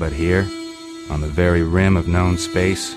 [0.00, 0.48] But here,
[1.10, 2.96] on the very rim of known space,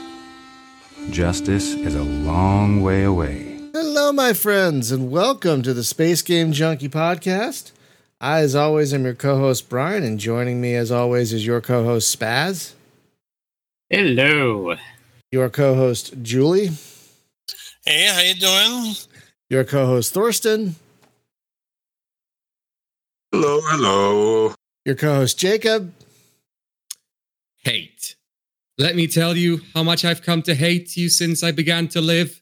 [1.09, 3.59] justice is a long way away.
[3.73, 7.73] Hello, my friends, and welcome to the Space Game Junkie podcast.
[8.21, 11.59] I, as always, am your co host, Brian, and joining me, as always, is your
[11.59, 12.71] co host, Spaz,
[13.89, 14.77] Hello.
[15.29, 16.69] your co host, Julie,
[17.85, 18.95] Hey, how you doing?
[19.49, 20.75] your co host, Thorsten,
[23.33, 24.55] Hello, hello.
[24.85, 25.93] your co host, Jacob,
[27.63, 28.15] hate.
[28.77, 32.01] Let me tell you how much I've come to hate you since I began to
[32.01, 32.41] live.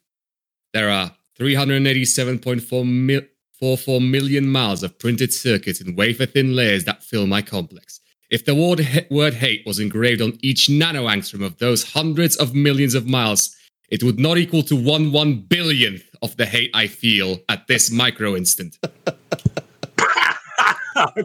[0.72, 3.22] There are 387.44 mil-
[3.60, 8.00] 44 million miles of printed circuits in wafer thin layers that fill my complex.
[8.30, 12.94] If the word, word hate was engraved on each nanoangstrom of those hundreds of millions
[12.94, 13.54] of miles,
[13.90, 17.90] it would not equal to one one billionth of the hate I feel at this
[17.90, 18.78] micro instant.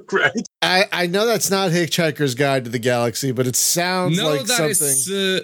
[0.05, 0.47] Great.
[0.61, 4.45] I, I know that's not Hitchhiker's Guide to the Galaxy, but it sounds no, like
[4.45, 4.88] that something.
[4.88, 5.39] is, uh,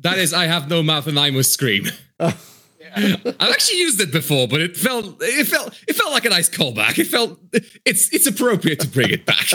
[0.00, 1.86] that is I have no mouth and I must scream.
[2.20, 6.48] I've actually used it before, but it felt it felt it felt like a nice
[6.48, 6.98] callback.
[6.98, 7.38] It felt
[7.84, 9.52] it's it's appropriate to bring it back.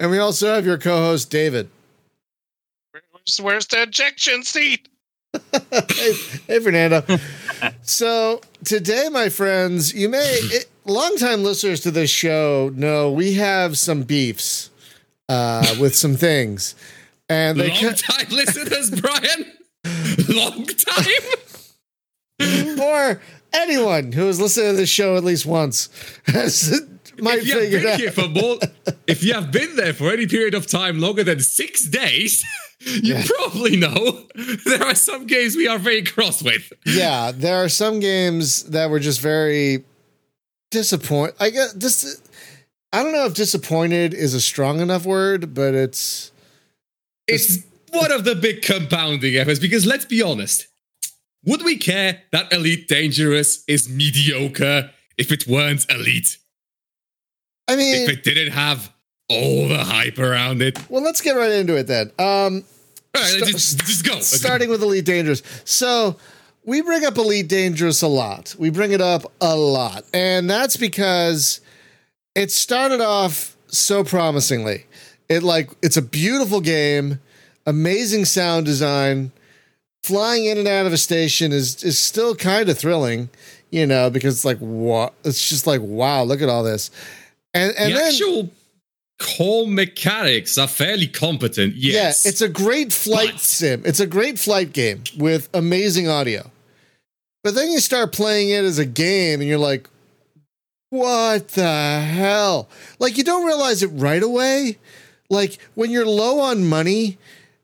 [0.00, 1.68] and we also have your co host, David.
[2.92, 4.88] Where's, where's the ejection seat?
[5.92, 6.12] Hey,
[6.46, 7.04] hey, Fernando.
[7.82, 13.78] so today, my friends, you may it, longtime listeners to this show know we have
[13.78, 14.70] some beefs
[15.28, 16.74] uh, with some things,
[17.28, 19.52] and they Long time listeners, Brian.
[20.28, 22.80] Long time.
[22.80, 23.20] or
[23.52, 25.88] anyone who has listened to this show at least once
[26.26, 26.82] has
[27.20, 28.14] might If you figure it here out.
[28.14, 28.58] for more,
[29.06, 32.42] if you have been there for any period of time longer than six days,
[32.86, 33.24] you Yeah.
[33.26, 34.22] probably know
[34.66, 36.72] there are some games we are very cross with.
[36.86, 39.84] Yeah, there are some games that were just very
[40.70, 41.34] disappoint.
[41.40, 42.20] I guess this.
[42.92, 46.30] I don't know if disappointed is a strong enough word, but it's
[47.26, 47.58] It's
[47.90, 50.68] one of the big compounding efforts because let's be honest.
[51.46, 56.38] Would we care that Elite Dangerous is mediocre if it weren't Elite?
[57.68, 58.90] I mean, If it didn't have
[59.28, 60.78] all the hype around it?
[60.88, 62.12] well, let's get right into it then.
[62.18, 62.64] Um,
[63.14, 64.18] right, just, just go.
[64.20, 65.42] Starting with Elite Dangerous.
[65.64, 66.16] So
[66.64, 68.54] we bring up Elite Dangerous a lot.
[68.58, 70.04] We bring it up a lot.
[70.12, 71.60] And that's because
[72.34, 74.86] it started off so promisingly.
[75.28, 77.20] It like it's a beautiful game,
[77.66, 79.32] amazing sound design.
[80.02, 83.30] Flying in and out of a station is is still kind of thrilling,
[83.70, 86.90] you know, because it's like what it's just like wow, look at all this.
[87.54, 88.50] And and the then actual
[89.18, 92.24] core mechanics are fairly competent, yes.
[92.24, 93.82] Yeah, it's a great flight But- sim.
[93.84, 96.50] It's a great flight game with amazing audio.
[97.42, 99.88] But then you start playing it as a game and you're like,
[100.90, 102.68] what the hell?
[102.98, 104.78] Like, you don't realize it right away.
[105.28, 107.18] Like, when you're low on money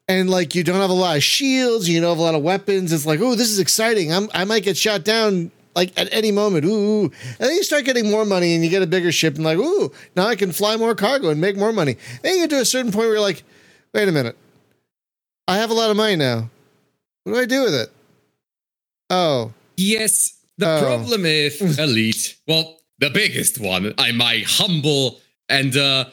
[0.09, 2.43] and like you don't have a lot of shields, you don't have a lot of
[2.43, 4.13] weapons, it's like, oh, this is exciting.
[4.13, 6.65] I'm, I might get shot down like at any moment.
[6.67, 7.05] Ooh.
[7.05, 7.13] And
[7.49, 9.91] then you start getting more money and you get a bigger ship and like, ooh,
[10.15, 11.97] now I can fly more cargo and make more money.
[12.23, 13.43] Then you get to a certain point where you're like,
[13.95, 14.37] wait a minute.
[15.49, 16.51] I have a lot of money now.
[17.25, 17.89] What do I do with it?
[19.09, 20.81] Oh, Yes, the Oh.
[20.81, 26.05] problem is Elite, well, the biggest one, in my humble and uh,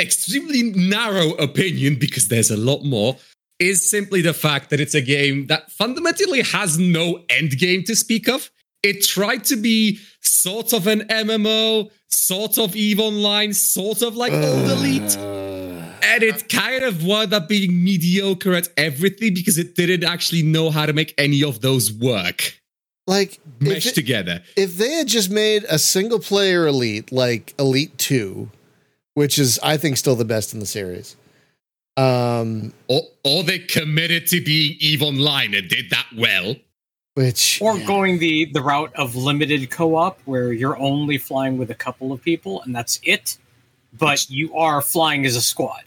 [0.00, 3.16] extremely narrow opinion, because there's a lot more,
[3.60, 7.94] is simply the fact that it's a game that fundamentally has no end game to
[7.94, 8.50] speak of.
[8.82, 14.32] It tried to be sort of an MMO, sort of EVE Online, sort of like
[14.32, 15.16] old Elite.
[15.18, 20.70] And it kind of wound up being mediocre at everything because it didn't actually know
[20.70, 22.56] how to make any of those work
[23.06, 24.42] like mesh it- together.
[24.56, 28.48] if they had just made a single player elite like Elite 2,
[29.14, 31.16] which is I think still the best in the series.
[31.96, 36.56] Um Or, or they committed to being EVE Online and did that well.
[37.20, 37.86] Which Or yeah.
[37.86, 42.22] going the the route of limited co-op where you're only flying with a couple of
[42.22, 43.36] people and that's it,
[43.98, 45.84] but you are flying as a squad.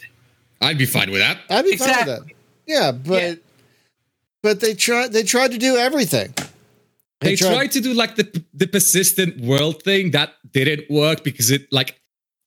[0.62, 1.40] I'd be fine with that.
[1.50, 2.22] I'd be fine with that.
[2.68, 3.36] Yeah, but Yeah.
[4.42, 6.34] but they tried they tried to do everything.
[7.22, 11.72] They tried to do like the the persistent world thing that didn't work because it
[11.72, 12.00] like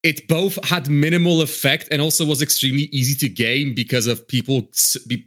[0.07, 4.71] it both had minimal effect and also was extremely easy to game because of people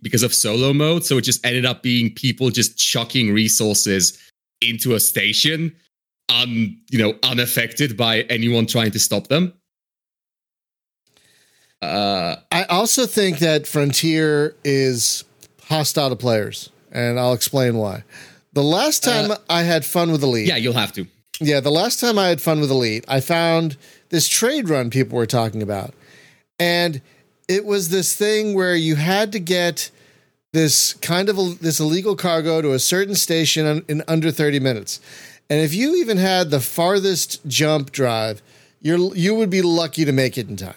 [0.01, 1.05] because of solo mode.
[1.05, 4.17] So it just ended up being people just chucking resources
[4.61, 5.75] into a station,
[6.29, 9.53] un you know unaffected by anyone trying to stop them.
[11.81, 15.25] Uh, I also think that Frontier is
[15.65, 18.05] hostile to players, and I'll explain why.
[18.53, 21.05] The last time I had fun with Elite, yeah, you'll have to.
[21.41, 23.75] yeah, the last time I had fun with Elite, I found
[24.09, 25.93] this trade run people were talking about.
[26.59, 27.01] And
[27.47, 29.91] it was this thing where you had to get
[30.51, 34.99] this kind of a, this illegal cargo to a certain station in, under 30 minutes.
[35.49, 38.41] And if you even had the farthest jump drive,
[38.81, 40.75] you're you would be lucky to make it in time.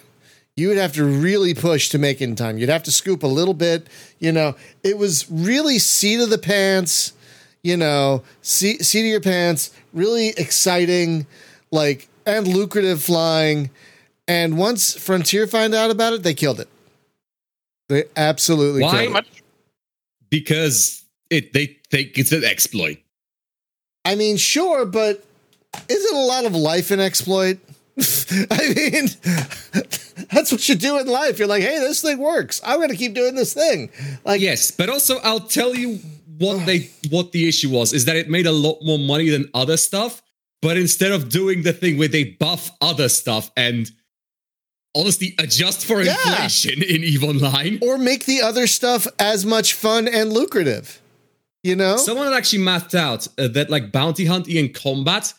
[0.56, 2.58] You would have to really push to make it in time.
[2.58, 3.86] You'd have to scoop a little bit,
[4.18, 4.54] you know.
[4.82, 7.12] It was really seat of the pants,
[7.62, 11.26] you know, seat, seat of your pants, really exciting,
[11.70, 13.70] like and lucrative flying.
[14.28, 16.68] And once Frontier found out about it, they killed it.
[17.88, 19.06] They absolutely Why?
[19.06, 19.26] killed it.
[20.30, 22.98] Because it they think it's an exploit.
[24.04, 25.24] I mean, sure, but
[25.88, 27.58] isn't a lot of life an exploit?
[27.98, 29.08] I mean,
[30.32, 31.38] that's what you do in life.
[31.38, 32.60] You're like, hey, this thing works.
[32.64, 33.90] I'm going to keep doing this thing.
[34.24, 35.98] Like, Yes, but also I'll tell you
[36.38, 39.48] what they what the issue was is that it made a lot more money than
[39.54, 40.22] other stuff.
[40.62, 43.90] But instead of doing the thing where they buff other stuff and
[44.94, 46.12] honestly adjust for Yeah.
[46.12, 51.00] inflation in Eve Online, or make the other stuff as much fun and lucrative.
[51.64, 51.96] You know?
[51.96, 55.32] someone had actually mapped out uh, that like bounty hunting and combat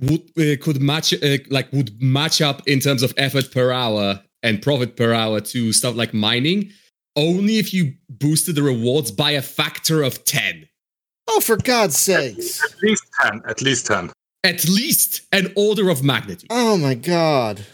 [0.00, 4.22] would uh, could match uh, like would match up in terms of effort per hour
[4.42, 6.70] and profit per hour to stuff like mining
[7.14, 10.66] only if you boosted the rewards by a factor of 10
[11.28, 12.62] oh, for God's sakes.
[12.62, 13.42] At least 10.
[13.46, 14.10] At least 10.
[14.46, 17.64] At least an order of magnitude Oh, my God.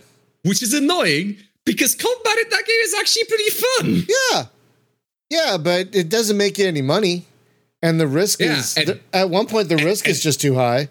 [0.42, 4.44] which is annoying because combat in that game is actually pretty fun Yeah.
[5.30, 7.24] Yeah, but it doesn't make you any money.
[7.84, 10.88] And the risk Yeah, is, and- at one point, the risk is just too high.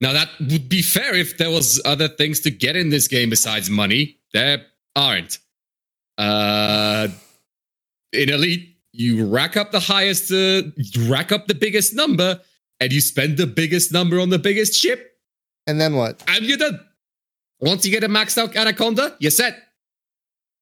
[0.00, 3.30] now that would be fair if there was other things to get in this game
[3.30, 4.58] besides money there
[4.96, 5.38] aren't
[6.18, 7.06] uh
[8.12, 10.62] in elite you rack up the highest uh,
[11.08, 12.40] rack up the biggest number
[12.82, 15.16] and you spend the biggest number on the biggest ship
[15.66, 16.22] And then what?
[16.28, 16.80] and you're done
[17.60, 19.54] once you get a maxed out anaconda you're set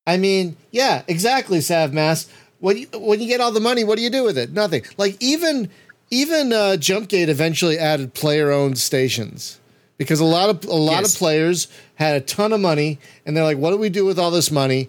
[0.06, 2.26] I mean, yeah, exactly, Sav Mass.
[2.58, 4.50] When you, when you get all the money, what do you do with it?
[4.52, 4.82] Nothing.
[4.96, 5.68] Like even
[6.10, 9.60] even uh, Jumpgate eventually added player owned stations
[9.98, 11.12] because a lot of a lot Yes.
[11.14, 14.18] of players had a ton of money and they're like, what do we do with
[14.18, 14.88] all this money?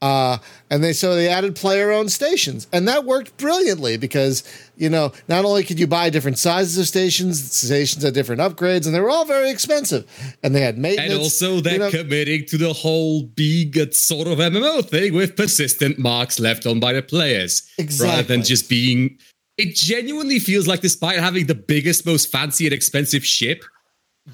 [0.00, 0.38] Uh,
[0.70, 4.42] and they so they added player owned stations and that worked brilliantly because
[4.82, 8.84] you know not only could you buy different sizes of stations, stations had different upgrades
[8.86, 10.04] and they were all very expensive
[10.42, 11.12] and they had maintenance.
[11.12, 15.14] and also they're you know- committing to the whole big uh, sort of MMO thing
[15.14, 17.62] with persistent marks left on by the players.
[18.00, 19.18] Rather than just being.
[19.58, 23.64] It genuinely feels like, despite having the biggest, most fancy and expensive ship,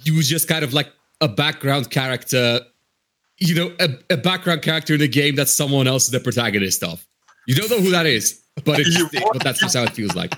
[0.05, 0.89] you was just kind of like
[1.21, 2.61] a background character.
[3.39, 6.83] You know, a, a background character in a game that someone else is the protagonist
[6.83, 7.05] of.
[7.47, 9.91] You don't know who that is, but it's You want- but that's just how it
[9.91, 10.35] feels like.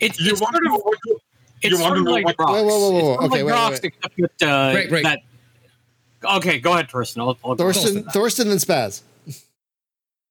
[0.00, 1.20] It's, You it's want sort to know of what you,
[1.62, 2.52] it's you want sort to of know like what rocks.
[2.52, 3.84] Wait, whoa, whoa, whoa, It's sort okay, like wait, rocks, wait.
[3.94, 5.04] except with uh, Great, great.
[5.04, 5.18] that.
[6.24, 7.20] Okay, go ahead, Thorsten.
[7.22, 9.02] I'll, I'll Thorsten, Thorsten and Spaz.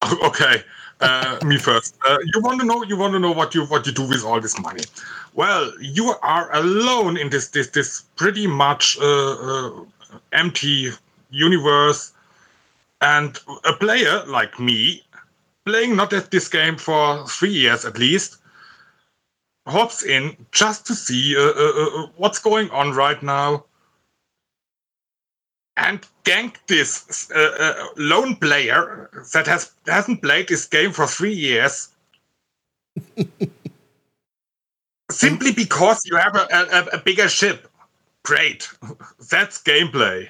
[0.24, 0.64] okay
[1.02, 3.86] uh, me first uh, you want to know you want to know what you what
[3.86, 4.82] you do with all this money
[5.36, 9.72] well you are alone in this this this pretty much uh, uh,
[10.32, 10.90] empty
[11.30, 12.14] universe
[13.02, 15.04] and a player like me
[15.66, 18.38] playing not at this game for three years at least
[19.68, 23.64] hops in just to see uh, uh, uh, what's going on right now
[25.78, 31.34] and gank this uh, uh, lone player that has hasn't played this game for three
[31.34, 31.90] years
[35.12, 37.68] simply because you have a, a, a bigger ship.
[38.24, 38.70] Great,
[39.32, 40.28] that's gameplay.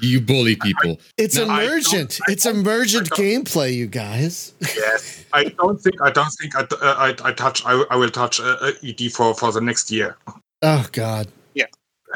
[0.00, 1.00] You bully people.
[1.16, 2.20] It's No, I don't- emergent.
[2.28, 4.52] I it's emergent gameplay, you guys.
[4.60, 8.10] Yes, I don't think I don't think I uh, I, I touch I, I will
[8.10, 10.16] touch uh, uh, ED for for the next year.
[10.62, 11.28] Oh God.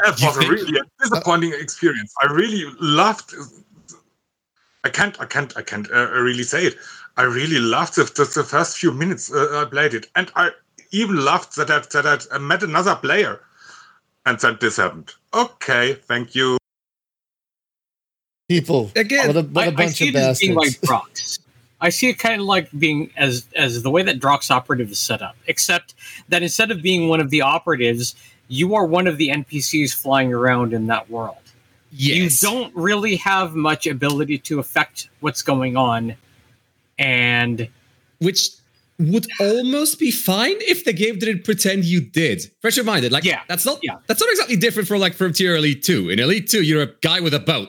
[0.04, 2.14] That You was a really a disappointing experience.
[2.22, 3.34] I really loved.
[4.84, 5.20] I can't.
[5.20, 5.54] I can't.
[5.58, 6.76] I can't uh, really say it.
[7.16, 10.50] I really loved the, the, the first few minutes uh, I played it, and I
[10.92, 13.40] even loved that I, that I met another player,
[14.24, 15.12] and then this happened.
[15.34, 16.56] Okay, thank you.
[18.50, 18.90] People.
[18.96, 21.38] Again, what a, what I, a I bunch see of it as being like Drox.
[21.80, 24.98] I see it kind of like being as as the way that Drox operative is
[24.98, 25.94] set up, except
[26.30, 28.16] that instead of being one of the operatives,
[28.48, 31.36] you are one of the NPCs flying around in that world.
[31.92, 32.42] Yes.
[32.42, 36.16] You don't really have much ability to affect what's going on,
[36.98, 37.68] and
[38.18, 38.48] which
[38.98, 42.50] would almost be fine if the game didn't pretend you did.
[42.60, 43.98] Fresh reminded, like Yeah, that's not yeah.
[44.08, 46.10] that's not exactly different from like Frontier Elite 2.
[46.10, 47.68] In Elite 2, you're a guy with a boat.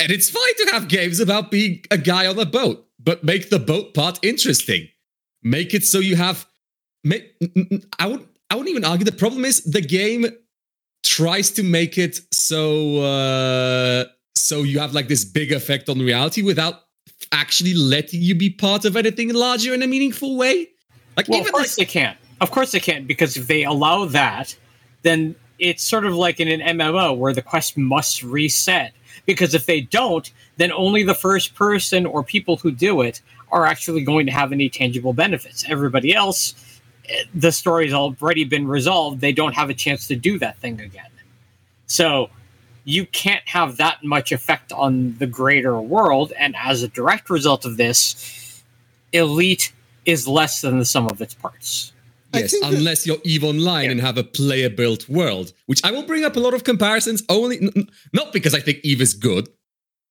[0.00, 3.50] And it's fine to have games about being a guy on a boat, but make
[3.50, 4.88] the boat part interesting.
[5.42, 6.46] Make it so you have
[7.04, 7.34] make
[7.98, 10.26] I would I wouldn't even argue the problem is the game
[11.04, 16.42] tries to make it so uh so you have like this big effect on reality
[16.42, 16.82] without
[17.32, 20.68] actually letting you be part of anything larger in a meaningful way?
[21.16, 22.16] Like Well, of even course this, they can't.
[22.40, 24.56] Of course they can't because if they allow that,
[25.02, 28.92] then it's sort of like in an MMO where the quest must reset.
[29.26, 33.20] Because if they don't, then only the first person or people who do it
[33.50, 35.64] are actually going to have any tangible benefits.
[35.68, 36.54] Everybody else,
[37.08, 39.20] eh, the story's already been resolved.
[39.20, 41.10] They don't have a chance to do that thing again.
[41.86, 42.30] So
[42.84, 46.32] you can't have that much effect on the greater world.
[46.38, 48.62] And as a direct result of this,
[49.12, 49.72] Elite
[50.04, 51.92] is less than the sum of its parts.
[52.34, 55.80] I Yes, think that- unless you're EVE Online and have a player built world, which
[55.84, 57.22] I will bring up a lot of comparisons.
[57.28, 59.48] Only n- n- not because I think EVE is good.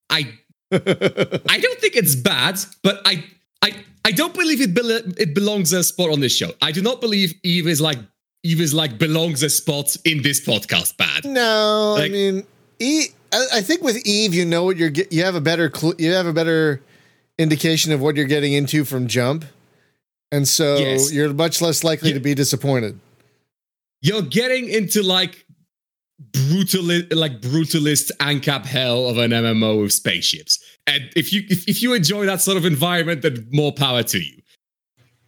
[0.09, 0.33] I
[0.71, 3.23] I don't think it's bad, but I
[3.61, 3.73] I
[4.05, 6.51] I don't believe it bel it belongs a spot on this show.
[6.61, 7.99] I do not believe EVE is like
[8.43, 10.97] EVE is like belongs a spot in this podcast.
[10.97, 11.25] Bad.
[11.25, 12.43] No, I Like- mean,
[12.79, 15.11] e- I, I think with Eve, you know what you're get.
[15.11, 16.81] You have a better cl- you have a better
[17.37, 19.45] indication of what you're getting into from jump,
[20.31, 21.11] and so Yes.
[21.11, 22.15] you're much less likely Yeah.
[22.15, 22.99] to be disappointed.
[24.01, 25.45] You're getting into like
[26.31, 30.59] brutalist like brutalist ancap hell of an MMO with spaceships.
[30.87, 34.19] And if you if, if you enjoy that sort of environment, then more power to
[34.19, 34.41] you.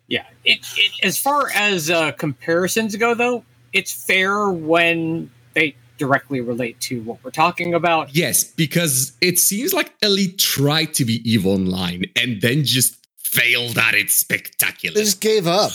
[0.08, 0.26] Yeah.
[0.46, 6.80] It, it, as far as uh, comparisons go, though, it's fair when they directly relate
[6.80, 8.16] to what we're talking about.
[8.16, 12.99] Yes, because it seems like Elite tried to be EVE Online and then just
[13.32, 15.00] failed at it spectacularly.
[15.02, 15.72] They just gave up.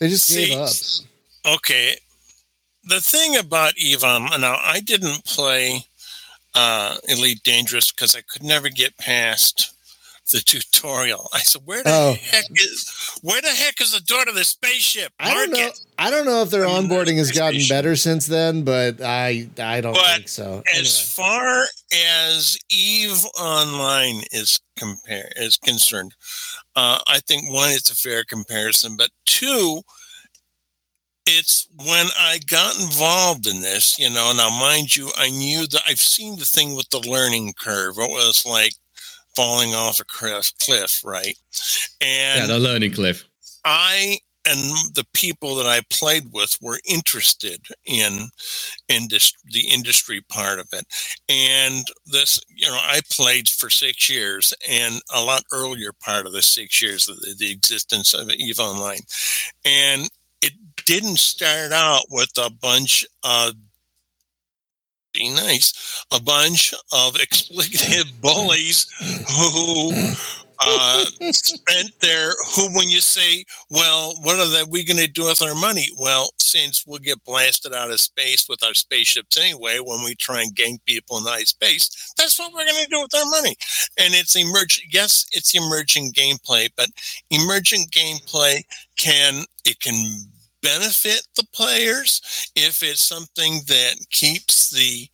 [0.00, 1.54] They just See, gave up.
[1.56, 1.96] Okay.
[2.84, 5.86] The thing about Evan, now I didn't play
[6.54, 9.70] uh, Elite Dangerous because I could never get past
[10.32, 11.28] the tutorial.
[11.34, 12.16] I said, "Where the Oh.
[12.20, 15.66] heck is where the heck is the door to the spaceship?" I don't know.
[15.66, 15.78] it.
[15.98, 17.68] I don't know if their I mean, onboarding has gotten PlayStation.
[17.68, 20.62] better since then, but I I don't But think so.
[20.74, 26.12] As far as Eve Online is compare is concerned,
[26.76, 29.82] uh, I think one, it's a fair comparison, but two,
[31.26, 34.32] it's when I got involved in this, you know.
[34.36, 37.94] Now, mind you, I knew that I've seen the thing with the learning curve.
[37.98, 38.72] It was like
[39.34, 41.36] falling off a cliff, cliff right?
[42.00, 43.24] And yeah, the learning cliff.
[43.64, 48.28] I and the people that I played with were interested in
[48.88, 50.86] in this, the industry part of it.
[51.28, 56.32] And this, you know, I played for six years and a lot earlier part of
[56.32, 59.00] the six years of the, the existence of EVE Online.
[59.64, 60.08] And
[60.42, 60.52] it
[60.84, 63.54] didn't start out with a bunch of
[65.14, 68.86] be nice, a bunch of exploitative bullies
[69.30, 69.92] who
[70.66, 75.24] uh, spent their who when you say, well, what are the, we going to do
[75.24, 75.86] with our money?
[75.98, 80.42] Well, since we'll get blasted out of space with our spaceships anyway, when we try
[80.42, 83.56] and gank people in high space, that's what we're going to do with our money.
[83.98, 84.88] And it's emerging.
[84.92, 86.88] Yes, it's emerging gameplay, but
[87.30, 88.62] emergent gameplay
[88.96, 89.94] can it can
[90.62, 95.06] benefit the players if it's something that keeps the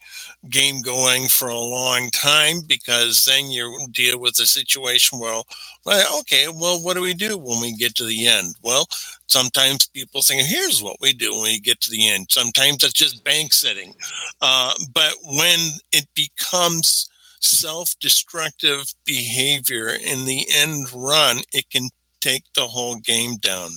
[0.49, 5.43] game going for a long time because then you deal with a situation where
[5.85, 8.55] well okay well what do we do when we get to the end?
[8.63, 8.87] Well
[9.27, 12.29] sometimes people think here's what we do when we get to the end.
[12.31, 13.95] Sometimes it's just bank sitting
[14.41, 15.59] uh, but when
[15.93, 17.09] it becomes
[17.41, 21.89] self-destructive behavior in the end run it can
[22.21, 23.71] take the whole game down.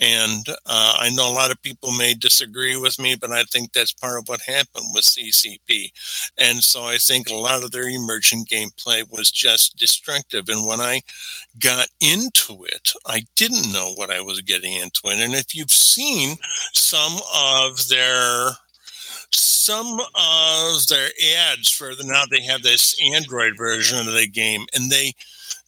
[0.00, 3.72] And uh, I know a lot of people may disagree with me, but I think
[3.72, 5.92] that's part of what happened with CCP.
[6.38, 10.48] And so I think a lot of their emergent gameplay was just destructive.
[10.48, 11.02] And when I
[11.58, 15.20] got into it, I didn't know what I was getting into it.
[15.20, 16.36] And if you've seen
[16.72, 18.50] some of their
[19.34, 24.66] some of their ads for the now they have this Android version of the game,
[24.74, 25.12] and they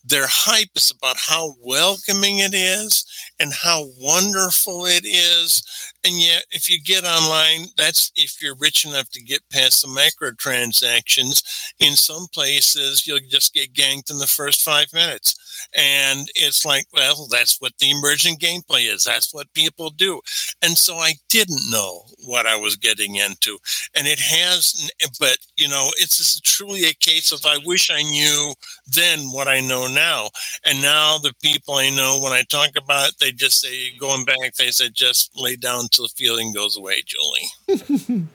[0.05, 3.05] their hype is about how welcoming it is
[3.45, 5.63] and how wonderful it is.
[6.03, 9.89] And yet, if you get online, that's if you're rich enough to get past the
[9.89, 11.73] microtransactions.
[11.79, 15.69] In some places, you'll just get ganked in the first five minutes.
[15.77, 19.05] And it's like, well, that's what the emergent gameplay is.
[19.05, 20.21] That's what people do.
[20.63, 23.59] And so I didn't know what I was getting into.
[23.95, 28.55] And it has, but, you know, it's truly a case of I wish I knew
[28.87, 30.29] then what I know now.
[30.65, 34.25] And now the people I know, when I talk about it, they just say, going
[34.25, 38.27] back, they said, just lay down till the feeling goes away, Julie.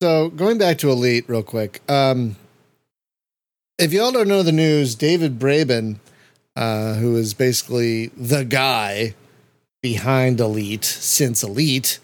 [0.00, 1.80] So going back to Elite real quick.
[1.90, 2.36] Um,
[3.78, 5.96] if y'all don't know the news, David Braben,
[6.54, 9.14] uh, who is basically the guy
[9.82, 11.98] behind Elite since Elite,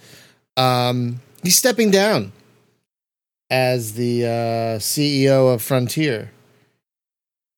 [0.56, 2.32] um, he's stepping down
[3.48, 6.32] as the uh, CEO of Frontier.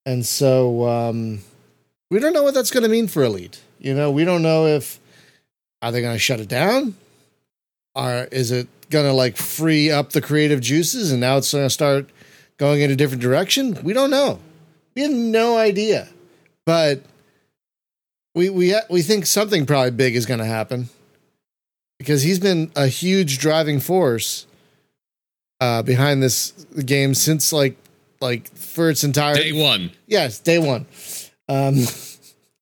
[0.05, 1.41] and so um,
[2.11, 3.63] we don't know what that's going to mean for Elite.
[3.87, 4.99] You know, we don't know if
[5.81, 6.97] are they going to shut it down,
[7.95, 11.65] or is it going to like free up the creative juices, and now it's going
[11.65, 12.11] to start
[12.57, 13.79] going in a different direction.
[13.85, 14.41] We don't know.
[14.97, 16.09] We have no idea,
[16.65, 17.05] but
[18.35, 20.89] we we we think something probably big is going to happen
[22.01, 24.49] because he's been a huge driving force
[25.61, 26.51] uh, behind this
[26.85, 27.77] game since like
[28.21, 29.93] like for its entire Day one.
[30.09, 30.87] Yes, day one.
[31.49, 31.85] Um,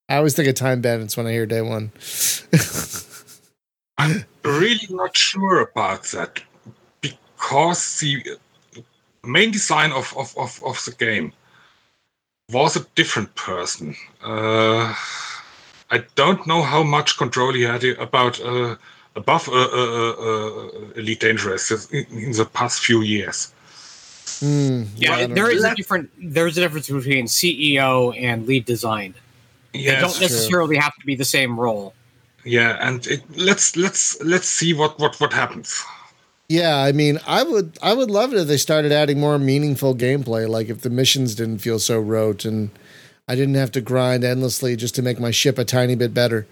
[0.08, 1.90] I always think of time bandits when I hear day one.
[3.98, 6.42] I'm really not sure about that
[7.00, 8.22] because the
[9.24, 11.32] main design of, of, of, of the game
[12.50, 13.96] was a different person.
[14.22, 14.94] Uh,
[15.90, 18.76] I don't know how much control he had about uh,
[19.16, 23.52] above uh, uh, uh, Elite Dangerous in, in the past few years.
[24.40, 25.50] Hmm, Yeah, I don't there know.
[25.50, 26.10] is a different.
[26.18, 29.14] There's a difference between CEO and lead design.
[29.74, 31.94] They Yes, don't necessarily have to be the same role.
[32.44, 35.82] yeah, and it, let's let's let's see what what what happens.
[36.48, 39.94] Yeah, I mean, I would I would love it if they started adding more meaningful
[39.94, 40.48] gameplay.
[40.48, 42.70] Like if the missions didn't feel so rote and
[43.28, 46.46] I didn't have to grind endlessly just to make my ship a tiny bit better.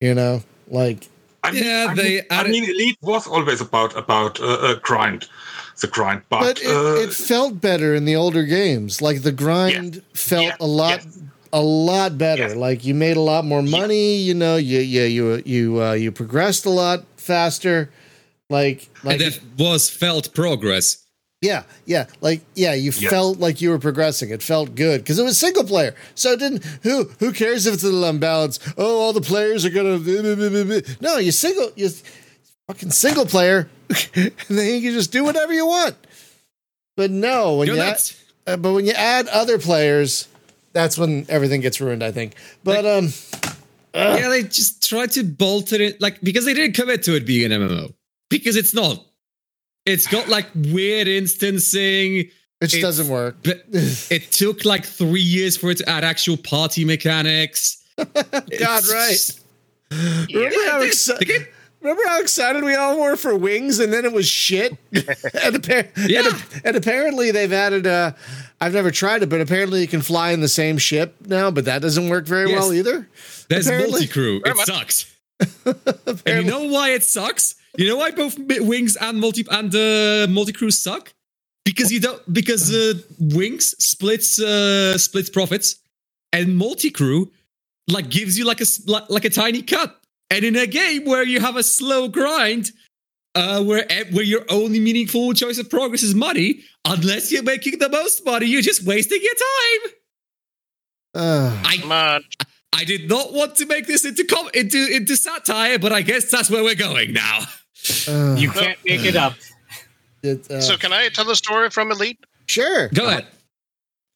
[0.00, 1.08] You know, like
[1.42, 4.74] I mean, Yeah, I they mean, I mean, Elite was always about about uh, uh,
[4.76, 5.28] grind,
[5.80, 9.02] the grind, but, but it, uh, it felt better in the older games.
[9.02, 10.56] Like the grind felt Yeah.
[10.60, 11.18] a lot Yes.
[11.52, 12.54] A lot better.
[12.54, 14.16] Like you made a lot more money.
[14.16, 17.90] You know, you you you you uh, you progressed a lot faster.
[18.50, 20.98] Like like and that was felt progress.
[21.40, 23.10] yeah yeah like yeah you Yes.
[23.10, 24.30] felt like you were progressing.
[24.30, 25.94] It felt good because it was single player.
[26.14, 26.64] So it didn't.
[26.82, 28.62] Who who cares if it's a little unbalanced?
[28.76, 29.98] Oh, all the players are gonna.
[31.00, 31.88] No, you single you
[32.68, 33.68] fucking single player,
[34.14, 35.96] and then you can just do whatever you want.
[36.96, 38.00] But no, when You you, add,
[38.46, 40.28] uh, but when you add other players,
[40.72, 42.02] that's when everything gets ruined.
[42.02, 42.34] I think.
[42.64, 43.08] But um,
[43.94, 47.26] yeah, they just tried to bolt it in like because they didn't commit to it
[47.26, 47.92] being an MMO
[48.30, 49.04] because it's not.
[49.84, 52.16] It's got like weird instancing.
[52.18, 52.30] it
[52.62, 53.36] just It's- doesn't work.
[53.42, 57.78] But it took like three years for it to add actual party mechanics.
[57.96, 59.30] God, right.
[59.90, 61.46] Remember how the- exci- the game-
[61.80, 64.70] Remember how excited we all were for wings, and then it was shit.
[64.92, 66.28] and, appar- Yeah.
[66.28, 67.88] and, and apparently they've added.
[67.88, 68.12] Uh,
[68.62, 71.50] I've never tried it, but apparently you can fly in the same ship now.
[71.50, 72.58] But that doesn't work very Yes.
[72.60, 73.08] well either.
[73.48, 74.40] There's Apparently- multi crew.
[74.44, 74.66] It much.
[74.66, 75.06] sucks.
[76.26, 77.54] And you know why it sucks?
[77.76, 78.36] You know why both
[78.72, 81.12] wings and multi and uh, multi crew suck?
[81.64, 85.76] Because you don't because uh, wings splits uh, splits profits,
[86.32, 87.30] and multi crew
[87.88, 89.98] like gives you like a s- like, like a tiny cut.
[90.30, 92.70] And in a game where you have a slow grind,
[93.34, 97.78] uh, where e- where your only meaningful choice of progress is money, unless you're making
[97.78, 99.92] the most money, you're just wasting your time.
[101.14, 102.24] Uh, I Come on.
[102.74, 106.30] I did not want to make this into com- into into satire, but I guess
[106.30, 107.40] that's where we're going now.
[108.08, 109.34] uh, You can't make it up.
[110.22, 112.18] it, uh, So can I tell a story from Elite?
[112.46, 112.88] sure.
[112.88, 113.26] Go ahead.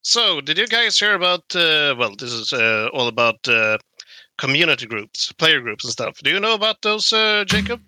[0.03, 1.43] So, did you guys hear about?
[1.55, 3.77] Uh, well, this is uh, all about uh,
[4.37, 6.17] community groups, player groups, and stuff.
[6.23, 7.81] Do you know about those, uh, Jacob?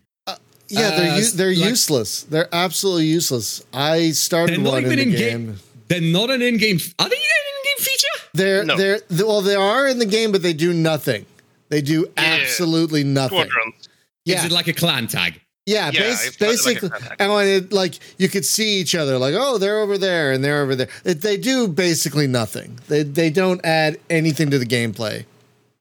[0.69, 2.25] Yeah, they're Uh, u- they're like- useless.
[2.29, 3.62] They're absolutely useless.
[3.73, 5.17] I started They're one in the in game.
[5.17, 5.60] game.
[5.88, 6.79] They're not an in-game.
[6.99, 8.08] Are they an in-game feature?
[8.36, 8.77] They're No.
[8.77, 11.25] they're th- well, they are in the game, but they do nothing.
[11.69, 13.39] They do absolutely nothing.
[13.49, 13.89] Squadrons.
[14.25, 15.39] Yeah, Is it like a clan tag?
[15.65, 16.97] yeah, Yeah, bas- it's kind of like basically.
[16.97, 17.15] attack.
[17.19, 20.43] and when it like you could see each other, like oh, they're over there and
[20.43, 20.89] they're over there.
[21.03, 22.77] It, they do basically nothing.
[22.88, 25.25] They they don't add anything to the gameplay.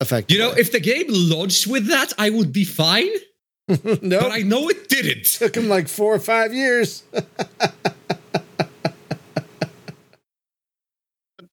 [0.00, 3.10] Effectively, You know, if the game launched with that, I would be fine.
[4.02, 5.24] no, But I know it didn't.
[5.26, 7.02] took him like four or five years.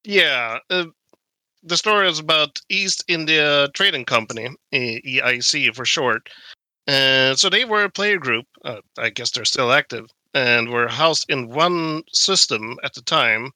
[0.04, 0.58] Yeah.
[0.70, 0.84] Uh,
[1.64, 6.28] the story is about East India Trading Company, EIC for short.
[6.86, 8.46] Uh, so they were a player group.
[8.64, 13.50] Uh, I guess they're still active and were housed in one system at the time.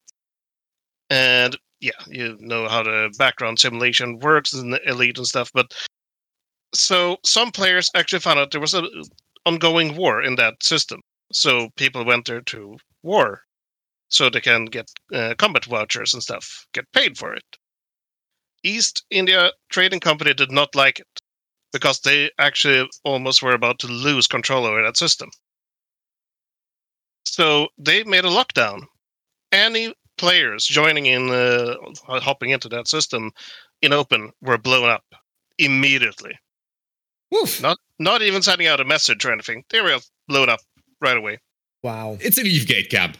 [1.09, 5.53] And yeah, you know how the background simulation works in the Elite and stuff.
[5.55, 5.73] But
[6.73, 8.89] so some players actually found out there was an
[9.47, 11.01] ongoing war in that system.
[11.33, 13.43] So people went there to war
[14.09, 17.45] so they can get uh, combat vouchers and stuff, get paid for it.
[18.63, 21.21] East India Trading Company did not like it
[21.73, 25.31] because they actually almost were about to lose control over that system.
[27.25, 28.83] So they made a lockdown.
[29.53, 33.31] Any players joining in, uh, hopping into that system
[33.81, 35.05] in open were blown up
[35.59, 36.33] immediately.
[37.31, 37.63] Woof.
[37.63, 39.65] Not not even sending out a message or anything.
[39.71, 40.61] They were blown up
[41.01, 41.39] right away.
[41.83, 42.19] Wow.
[42.21, 43.17] It's an Eve Gate camp.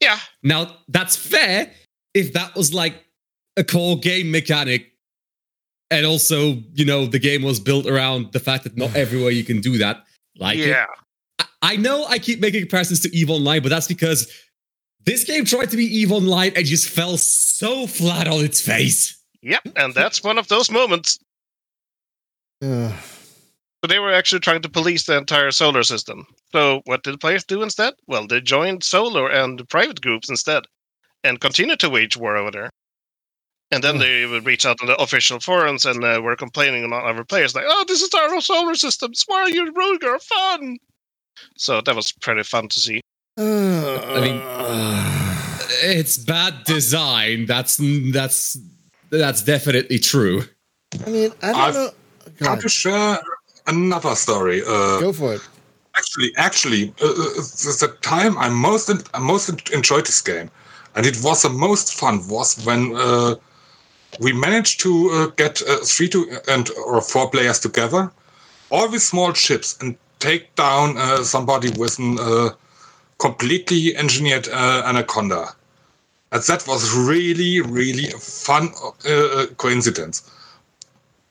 [0.00, 1.70] Yeah, Now, that's fair
[2.14, 2.94] if that was like
[3.58, 4.86] a core game mechanic.
[5.90, 9.44] And also, you know, the game was built around the fact that not everywhere you
[9.44, 10.04] can do that.
[10.38, 10.86] Like, yeah.
[11.38, 14.32] I- I know I keep making comparisons to EVE Online, but that's because
[15.04, 19.22] this game tried to be EVE Online and just fell so flat on its face.
[19.42, 19.60] Yep.
[19.76, 21.18] And that's one of those moments.
[23.82, 23.88] Ugh.
[23.90, 26.26] So they were actually trying to police the entire solo system.
[26.52, 27.94] So what did the players do instead?
[28.06, 30.64] Well, they joined solar and private groups instead,
[31.24, 32.70] and continued to wage war over there.
[33.72, 34.00] And then Ugh.
[34.00, 37.54] they would reach out to the official forums and uh, were complaining about other players,
[37.54, 39.12] like, "Oh, this is our solar system.
[39.26, 40.76] Why are you ruining our fun?"
[41.56, 43.00] So that was pretty fun to see.
[43.38, 44.42] I mean-
[45.82, 47.46] It's bad design.
[47.46, 47.78] That's
[48.12, 48.58] that's
[49.08, 50.42] that's definitely true.
[51.06, 51.90] I mean, I don't I've- know.
[52.38, 52.60] Go, How ahead.
[53.70, 54.62] Another story?
[54.62, 55.42] Uh, Go for it.
[55.96, 57.42] actually, actually, uh, uh,
[57.84, 60.50] the time I most en- I most enjoyed this game,
[60.94, 63.34] and it was the most fun was when uh,
[64.20, 68.10] we managed to uh, get uh, three to and or four players together,
[68.70, 72.50] all with small ships, and take down uh, somebody with uh,
[73.18, 75.54] completely engineered uh, anaconda.
[76.32, 78.68] And that was really, really a fun
[79.56, 80.22] coincidence.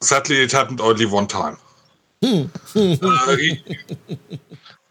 [0.01, 1.57] Sadly, it happened only one time.
[2.21, 3.79] Uh, it,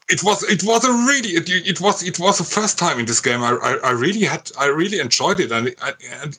[0.09, 3.05] it was it was a really it, it was it was the first time in
[3.07, 5.79] this game I, I, I really had I really enjoyed it and, it-
[6.23, 6.38] and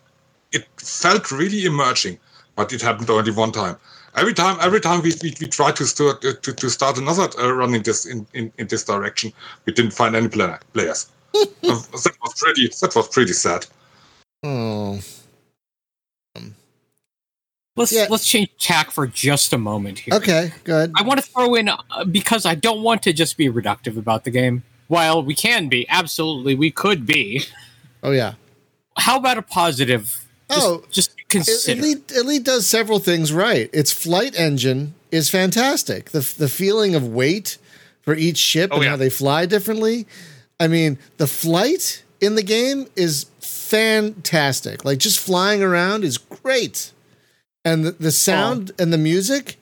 [0.52, 2.18] it felt really emerging
[2.56, 3.78] but it happened only one time.
[4.16, 7.52] Every time every time we we, we tried to start to, to start another uh,
[7.54, 9.32] run in this in, in, in this direction
[9.66, 11.12] we didn't find any player, players.
[11.62, 13.68] That was pretty that was pretty sad.
[14.44, 15.00] Oh,
[17.80, 18.08] Let's Yeah.
[18.10, 20.14] let's change tack for just a moment here.
[20.16, 20.92] okay, good.
[20.96, 21.78] I want to throw in uh,
[22.12, 24.64] because I don't want to just be reductive about the game.
[24.88, 27.46] While we can be, absolutely, we could be.
[28.04, 28.34] Oh yeah.
[28.98, 30.26] How about a positive?
[30.52, 31.80] Just, Oh, just consider.
[31.80, 33.70] Elite Elite does several things right.
[33.74, 36.10] Its flight engine is fantastic.
[36.12, 37.58] The the feeling of weight
[38.02, 38.90] for each ship Oh, and yeah.
[38.92, 40.06] how they fly differently.
[40.60, 44.84] I mean, the flight in the game is fantastic.
[44.84, 46.92] Like just flying around is great.
[47.70, 48.84] And the, the sound oh.
[48.84, 49.58] and the music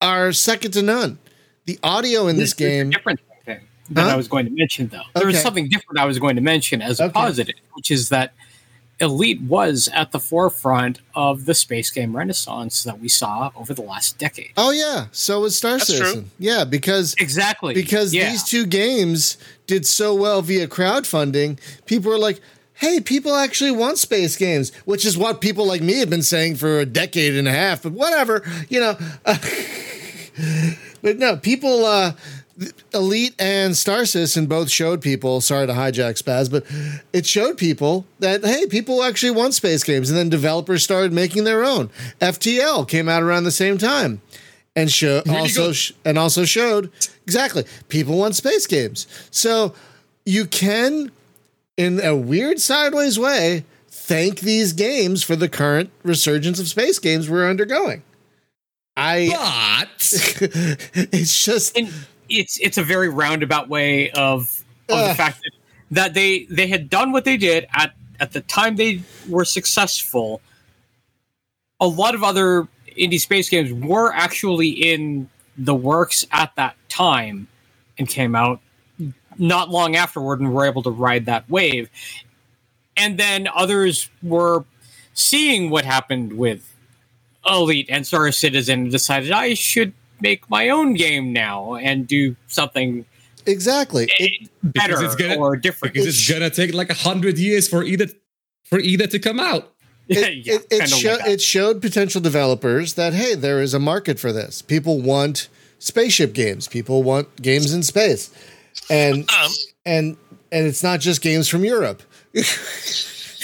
[0.00, 1.18] are second to none.
[1.66, 4.08] The audio in this There's a game different thing that Huh?
[4.08, 5.02] I was going to mention, though.
[5.14, 7.12] There was something different I was going to mention as a Okay.
[7.12, 8.32] positive, which is that
[9.00, 13.82] Elite was at the forefront of the space game renaissance that we saw over the
[13.82, 14.52] last decade.
[14.56, 15.96] Oh yeah, so was Star That's true.
[15.96, 16.30] Citizen.
[16.38, 17.74] Yeah, because Exactly.
[17.74, 18.30] because yeah.
[18.30, 22.40] these two games did so well via crowdfunding, people were like,
[22.74, 26.56] "Hey, people actually want space games," which is what people like me have been saying
[26.56, 27.82] for a decade and a half.
[27.82, 28.96] But whatever, you know.
[31.02, 31.84] but no, people.
[31.84, 32.12] Uh,
[32.92, 35.40] Elite and Star Citizen both showed people.
[35.40, 36.64] Sorry to hijack Spaz, but
[37.12, 41.44] it showed people that hey, people actually want space games, and then developers started making
[41.44, 41.90] their own.
[42.20, 44.20] FTL came out around the same time,
[44.76, 46.90] and show also sh- and also showed
[47.24, 49.06] exactly people want space games.
[49.30, 49.74] So
[50.24, 51.10] you can,
[51.76, 57.28] in a weird sideways way, thank these games for the current resurgence of space games
[57.28, 58.02] we're undergoing.
[58.96, 59.28] I
[59.80, 60.12] But
[61.12, 61.92] it's just and
[62.28, 65.50] it's it's a very roundabout way of of the fact that,
[65.90, 70.40] that they they had done what they did at at the time they were successful.
[71.80, 77.48] A lot of other indie space games were actually in the works at that time
[77.98, 78.60] and came out
[79.38, 81.90] not long afterward and were able to ride that wave.
[82.96, 84.64] And then others were
[85.14, 86.70] seeing what happened with
[87.48, 92.36] Elite and Star Citizen and decided I should make my own game now and do
[92.46, 93.04] something
[93.46, 94.08] exactly.
[94.18, 95.92] It, better it's gonna- or different.
[95.94, 98.06] because it's gonna take like a hundred years for either
[98.64, 99.72] for either to come out.
[100.08, 100.16] it,
[100.46, 103.78] yeah, it, it, kinda sho- like it showed potential developers that hey, there is a
[103.80, 104.62] market for this.
[104.62, 106.66] People want spaceship games.
[106.68, 108.30] People want games in space,
[108.90, 109.50] and Um,
[109.86, 110.16] and
[110.52, 112.02] and it's not just games from Europe.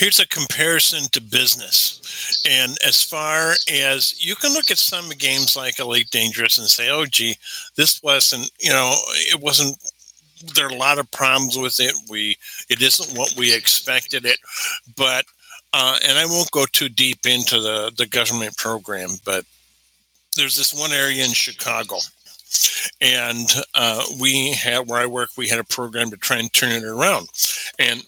[0.00, 2.42] here's a comparison to business.
[2.48, 6.88] And as far as you can look at some games like Elite Dangerous and say,
[6.88, 7.36] oh, gee,
[7.76, 8.94] this wasn't, you know,
[9.32, 9.76] it wasn't.
[10.54, 11.94] There are a lot of problems with it.
[12.08, 12.38] We
[12.70, 14.38] it isn't what we expected it,
[14.96, 15.26] but
[15.74, 19.44] uh, and I won't go too deep into the the government program, but
[20.36, 21.98] there's this one area in Chicago,
[23.00, 26.72] and uh, we had where I work, we had a program to try and turn
[26.72, 27.28] it around,
[27.78, 28.04] and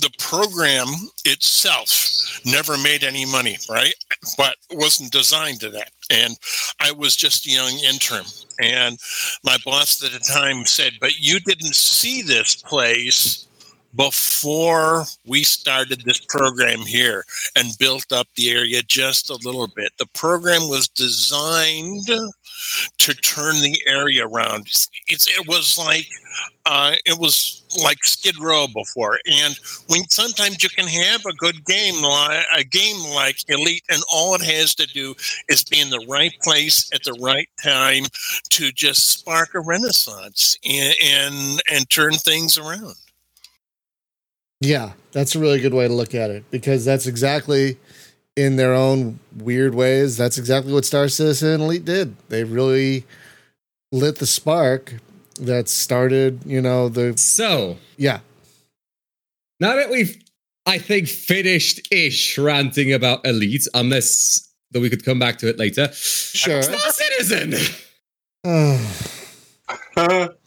[0.00, 0.88] the program
[1.24, 3.94] itself never made any money, right?
[4.36, 5.90] But wasn't designed to that.
[6.10, 6.36] And
[6.80, 8.24] I was just a young intern.
[8.60, 8.98] And
[9.44, 13.46] my boss at the time said, But you didn't see this place
[13.94, 17.24] before we started this program here
[17.56, 19.92] and built up the area just a little bit.
[19.98, 22.08] The program was designed
[22.98, 24.66] to turn the area around.
[25.06, 26.06] It's, it was like
[26.66, 31.64] uh, it was like Skid Row before, and when sometimes you can have a good
[31.64, 35.14] game, a game like Elite, and all it has to do
[35.48, 38.04] is be in the right place at the right time
[38.50, 42.94] to just spark a renaissance and and, and turn things around.
[44.60, 47.78] Yeah, that's a really good way to look at it because that's exactly
[48.36, 50.16] in their own weird ways.
[50.16, 52.16] That's exactly what Star Citizen Elite did.
[52.28, 53.04] They really
[53.90, 54.94] lit the spark
[55.40, 58.20] that started, you know, the So, yeah.
[59.60, 60.16] now that we've,
[60.66, 65.58] I think, finished ish ranting about Elite, unless that we could come back to it
[65.58, 65.92] later.
[65.92, 66.62] Sure.
[66.62, 67.54] Star Citizen!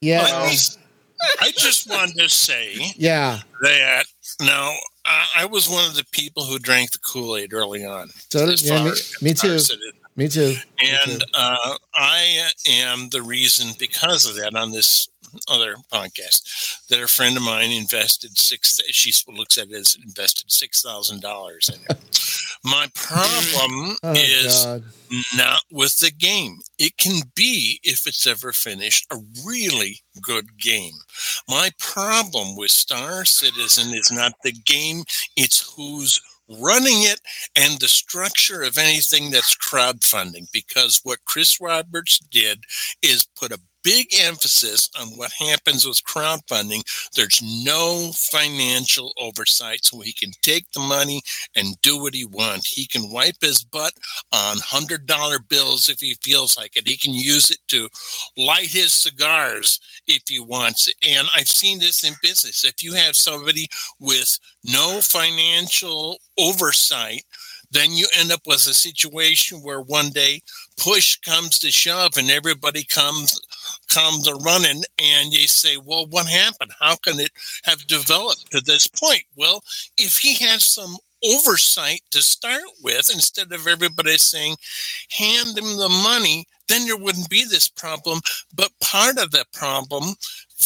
[0.00, 0.22] Yeah.
[0.22, 3.40] Let me just wanted to say Yeah.
[3.62, 4.04] that
[4.40, 8.10] now I I was one of the people who drank the Kool Aid early on.
[8.30, 9.58] So did, yeah, far me, as me too.
[9.58, 9.92] Citizen.
[10.14, 10.54] Me too.
[10.78, 15.08] And uh, I am the reason because of that on this
[15.48, 18.80] other podcast that a friend of mine invested six.
[18.90, 22.18] She looks at it as invested six thousand dollars in it.
[22.64, 24.84] My problem Oh is god.
[25.36, 26.60] not with the game.
[26.78, 29.16] It can be, if it's ever finished, a
[29.46, 30.94] really good game.
[31.48, 35.02] My problem with Star Citizen is not the game,
[35.36, 36.20] it's who's
[36.60, 37.20] running it
[37.56, 40.46] and the structure of anything that's crowdfunding.
[40.52, 42.64] Because what Chris Roberts did
[43.02, 46.82] is put a big emphasis on what happens with crowdfunding.
[47.14, 51.22] There's no financial oversight, so he can take the money
[51.56, 52.72] and do what he wants.
[52.72, 53.92] He can wipe his butt
[54.32, 56.88] on hundred dollar bills if he feels like it.
[56.88, 57.88] He can use it to
[58.36, 60.94] light his cigars if he wants it.
[61.06, 62.64] And I've seen this in business.
[62.64, 63.68] If you have somebody
[63.98, 67.22] with no financial oversight,
[67.72, 70.40] then you end up with a situation where one day
[70.76, 73.40] push comes to shove and everybody comes
[73.88, 76.72] comes a running and you say, Well, what happened?
[76.78, 77.30] How can it
[77.64, 79.24] have developed to this point?
[79.36, 79.62] Well,
[79.98, 84.56] if he had some oversight to start with, instead of everybody saying,
[85.10, 88.20] hand him the money, then there wouldn't be this problem.
[88.54, 90.14] But part of the problem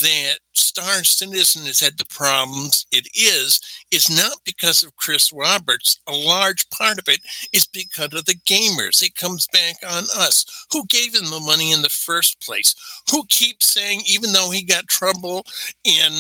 [0.00, 6.00] that Star Citizen has had the problems it is, is not because of Chris Roberts.
[6.06, 7.20] A large part of it
[7.52, 9.02] is because of the gamers.
[9.02, 10.44] It comes back on us.
[10.72, 12.74] Who gave him the money in the first place?
[13.10, 15.44] Who keeps saying, even though he got trouble
[15.84, 16.12] in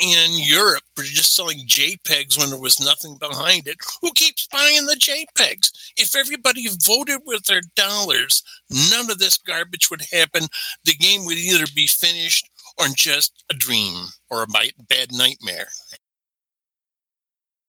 [0.00, 4.86] in Europe for just selling JPEGs when there was nothing behind it, who keeps buying
[4.86, 5.72] the JPEGs?
[5.96, 8.42] If everybody voted with their dollars,
[8.90, 10.46] none of this garbage would happen.
[10.84, 15.68] The game would either be finished or just a dream or a bad nightmare.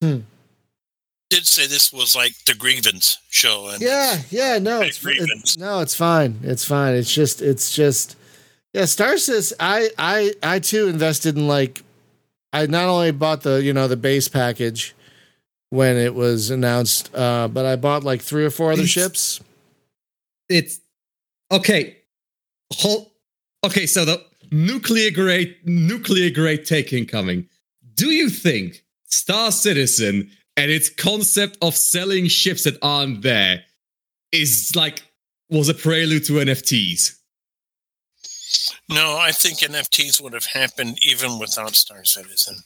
[0.02, 0.20] Hmm.
[1.30, 5.82] Did say this was like the grievance show, and Yeah, yeah, no, it's, it's no,
[5.82, 6.39] it's fine.
[6.43, 6.96] It's fine.
[6.96, 8.15] It's just it's just
[8.74, 11.84] yeah, Star Citizen I I I too invested in like
[12.54, 14.96] I not only bought the, you know, the base package
[15.70, 19.41] when it was announced, uh, but I bought like three or four other It's- ships.
[20.48, 20.80] It's
[21.52, 21.98] okay.
[22.72, 23.12] Whole,
[23.65, 27.47] okay, so the nuclear grade nuclear grade take incoming.
[27.95, 33.63] Do you think Star Citizen and its concept of selling ships that aren't there
[34.31, 35.03] is like
[35.49, 37.13] was a prelude to NFTs?
[38.89, 42.57] no, I think NFTs would have happened even without Star Citizen.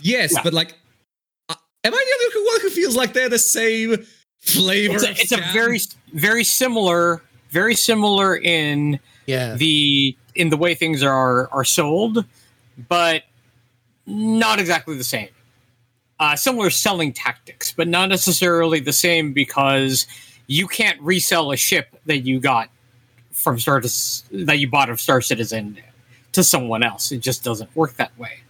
[0.00, 0.42] Yes, Yeah.
[0.42, 0.74] but like,
[1.48, 4.04] uh, am I the only one who feels like they're the same
[4.40, 4.94] flavor?
[4.94, 5.80] It's a, it's a very
[6.12, 9.54] very similar very similar in Yeah.
[9.56, 12.24] the in the way things are are sold,
[12.88, 13.24] but
[14.06, 15.28] not exactly the same.
[16.18, 20.06] Uh, similar selling tactics, but not necessarily the same because
[20.46, 22.68] you can't resell a ship that you got
[23.32, 23.80] from Star
[24.32, 25.78] that you bought of Star Citizen
[26.32, 27.12] to someone else.
[27.12, 28.40] It just doesn't work that way.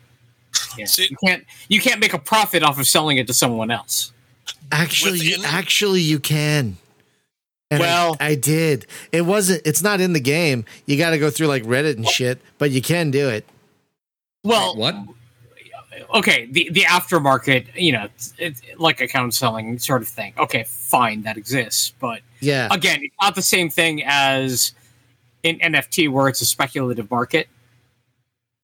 [0.79, 0.87] Yeah.
[0.87, 4.13] See- You can't you can't make a profit off of selling it to someone else.
[4.73, 6.77] Actually, you, actually, you can.
[7.71, 8.87] And Well- I, did.
[9.13, 9.63] It wasn't.
[9.65, 10.65] It's not in the game.
[10.87, 13.45] You got to go through like Reddit and shit, but you can do it.
[14.43, 14.97] Well, what?
[16.15, 20.33] okay, the the aftermarket, you know, it's, it's like account selling sort of thing.
[20.39, 22.69] Okay, fine, that exists, but Yeah.
[22.73, 24.73] again, it's not the same thing as
[25.43, 27.49] in NFT where it's a speculative market.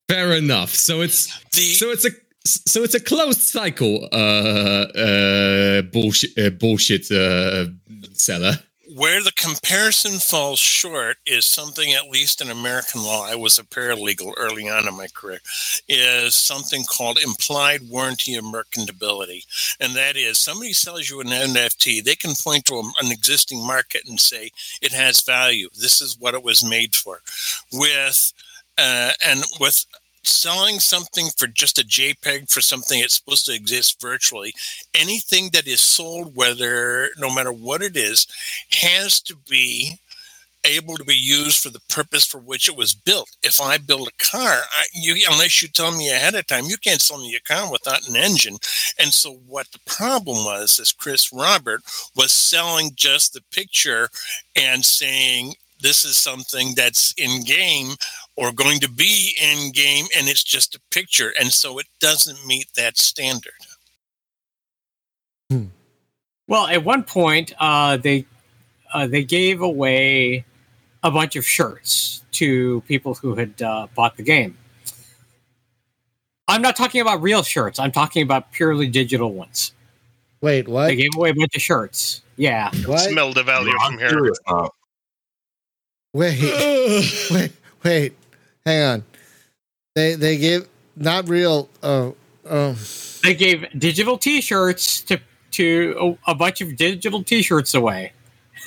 [0.08, 0.70] Fair enough.
[0.74, 2.10] So it's The so it's a
[2.44, 4.08] so it's a closed cycle.
[4.12, 7.66] Uh, uh, bullshit, uh, bullshit uh,
[8.12, 8.58] seller.
[8.94, 13.64] Where the comparison falls short is something, at least in American law, I was a
[13.64, 15.40] paralegal early on in my career,
[15.88, 19.44] is something called implied warranty of merchantability.
[19.80, 24.02] And that is somebody sells you an NFT, they can point to an existing market
[24.06, 25.68] and say it has value.
[25.74, 27.20] This is what it was made for.
[27.72, 28.32] With
[28.78, 29.84] uh, and with
[30.28, 34.54] selling something for just a JPEG for something that's supposed to exist virtually,
[34.94, 38.26] anything that is sold, whether no matter what it is,
[38.70, 39.98] has to be
[40.66, 43.30] able to be used for the purpose for which it was built.
[43.42, 46.76] If I build a car, I, you, unless you tell me ahead of time, you
[46.76, 48.56] can't sell me a car without an engine.
[48.98, 51.82] And so, what the problem was is Chris Robert
[52.16, 54.08] was selling just the picture
[54.56, 57.94] and saying this is something that's in game
[58.36, 62.46] or going to be in game and it's just a picture and so it doesn't
[62.46, 63.52] meet that standard
[66.48, 68.24] Well, at one point, uh, they
[68.92, 70.44] uh, they gave away
[71.02, 74.56] a bunch of shirts to people who had uh, bought the game.
[76.48, 77.80] I'm not talking about real shirts.
[77.80, 79.72] I'm talking about purely digital ones.
[80.40, 80.86] Wait, what?
[80.86, 82.22] They gave away a bunch of shirts.
[82.36, 82.70] Yeah.
[82.84, 83.00] What?
[83.00, 84.32] Smell the value I'm from here.
[86.12, 86.40] Wait,
[87.30, 88.12] wait, wait.
[88.66, 89.04] Hang on.
[89.94, 91.68] They they gave not real.
[91.82, 92.16] Oh,
[92.50, 92.76] oh.
[93.22, 95.18] They gave digital T-shirts to
[95.52, 98.12] to a, a bunch of digital T-shirts away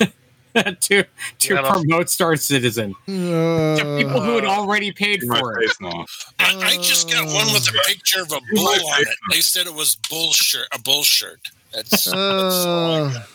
[0.00, 4.48] to to Yeah, promote Star Citizen to people who had uh.
[4.48, 5.70] already paid for it.
[5.82, 6.00] I,
[6.38, 9.74] I just got one with a picture of a bull on it they said it
[9.74, 11.40] was bullshit a bull shirt
[11.72, 13.28] that's, that's all I, Uh, got.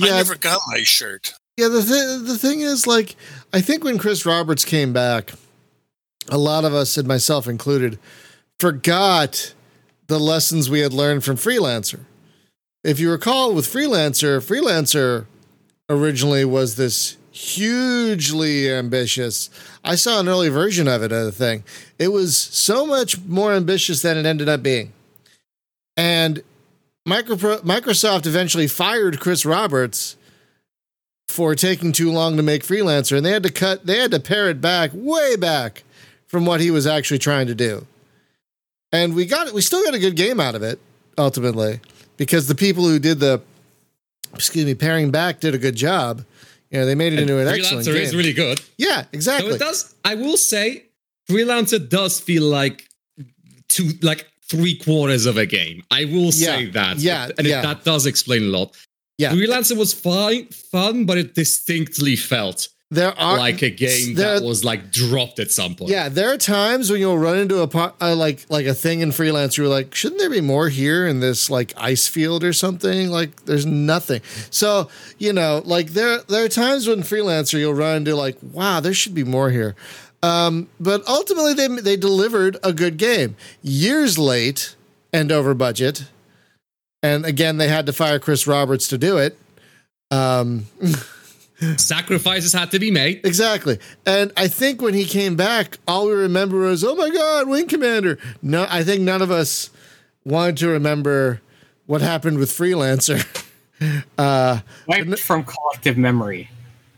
[0.00, 1.68] I never got my shirt yeah.
[1.68, 3.16] The th- the thing is, like,
[3.52, 5.32] I think when Chris Roberts came back,
[6.28, 7.98] a lot of us, and myself included,
[8.60, 9.54] forgot
[10.06, 12.00] the lessons we had learned from Freelancer.
[12.84, 15.26] If you recall, with Freelancer, Freelancer
[15.88, 19.50] originally was this hugely ambitious.
[19.84, 21.64] I saw an early version of it, of the thing.
[21.98, 24.92] It was so much more ambitious than it ended up being.
[25.96, 26.42] And
[27.06, 30.16] Microsoft eventually fired Chris Roberts
[31.30, 34.20] for taking too long to make Freelancer, and they had to cut, they had to
[34.20, 35.84] pare it back, way back
[36.26, 37.86] from what he was actually trying to do.
[38.92, 40.78] And we got it, we still got a good game out of it,
[41.16, 41.80] ultimately,
[42.16, 43.40] because the people who did the,
[44.34, 46.24] excuse me, paring back did a good job.
[46.70, 48.02] You know, they made it into an excellent Freelancer game.
[48.02, 48.60] is really good.
[48.78, 49.50] yeah, So exactly.
[49.54, 49.94] it does.
[50.04, 50.84] I will say,
[51.28, 52.88] Freelancer does feel like
[53.68, 55.82] two, like three quarters of a game.
[55.90, 56.98] I will say Yeah, that.
[56.98, 58.76] yeah, and it- that does explain a lot.
[59.20, 59.32] Yeah.
[59.32, 64.46] Freelancer was fine, fun, but it distinctly felt There are like a game there- that
[64.46, 65.90] was like dropped at some point.
[65.90, 67.68] Yeah, there are times when you'll run into a
[68.00, 69.58] uh, like like a thing in freelance.
[69.58, 73.10] You're like, shouldn't there be more here in this like ice field or something?
[73.10, 74.22] Like, there's nothing.
[74.50, 78.80] So you know, like there there are times when freelancer you'll run into like, wow,
[78.80, 79.76] there should be more here.
[80.22, 83.36] Um, but ultimately, they they delivered a good game.
[83.62, 84.74] Years late
[85.12, 86.04] and over budget,
[87.02, 89.38] and again, they had to fire Chris Roberts to do it.
[90.10, 90.66] Um,
[91.76, 93.20] Sacrifices had to be made.
[93.24, 93.78] Exactly.
[94.06, 97.66] And I think when he came back, all we remember was, oh my God, Wing
[97.68, 98.18] Commander.
[98.40, 99.68] No, I think none of us
[100.24, 101.42] wanted to remember
[101.86, 103.26] what happened with Freelancer.
[104.18, 106.50] uh, Wiped from collective memory.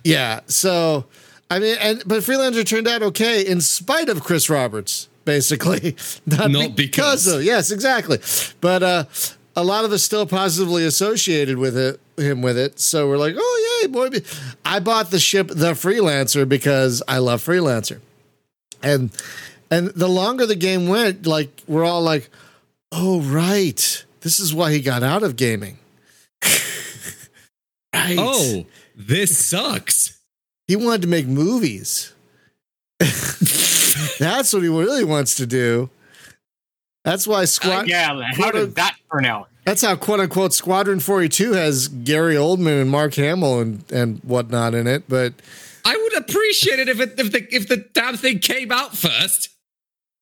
[0.05, 0.41] yeah.
[0.47, 1.07] So,
[1.51, 5.97] I mean, and but Freelancer turned out okay in spite of Chris Roberts, basically.
[6.27, 6.77] Not, Not because
[7.25, 7.27] because.
[7.27, 8.21] of, yes, exactly.
[8.61, 9.05] But uh,
[9.57, 12.81] a lot of us still positively associated with it, him with it.
[12.81, 14.11] So we're like, oh, yay, boy.
[14.65, 18.01] I bought the ship, The Freelancer, because I love Freelancer.
[18.83, 19.11] And,
[19.71, 22.31] and the longer the game went, like, we're all like,
[22.91, 24.05] oh, right.
[24.21, 25.79] This is why he got out of gaming.
[27.95, 28.17] right.
[28.19, 30.19] Oh, this sucks.
[30.67, 32.13] He wanted to make movies.
[34.19, 35.91] That's what he really wants to do.
[37.05, 37.89] That's why Squad.
[37.89, 39.49] yeah, how did that turn out?
[39.65, 44.75] That's how quote unquote Squadron 42 has Gary Oldman and Mark Hamill and, and whatnot
[44.75, 45.05] in it.
[45.09, 45.35] But
[45.85, 49.49] I would appreciate it if it if the if the damn thing came out first.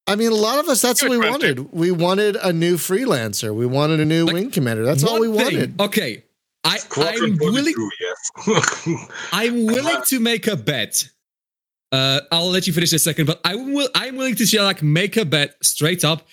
[0.07, 1.72] I mean, a lot of us, that's what we wanted.
[1.72, 3.55] We wanted a new freelancer.
[3.55, 4.82] We wanted a new Like, wing commander.
[4.84, 5.80] That's all we thing- wanted.
[5.80, 6.24] Okay.
[6.64, 8.86] I, I'm willing yes.
[9.32, 11.09] I'm willing to make a bet.
[11.92, 13.88] Uh, I'll let you finish in a second, but I will.
[13.94, 16.26] I'm willing to just, like make a bet straight up.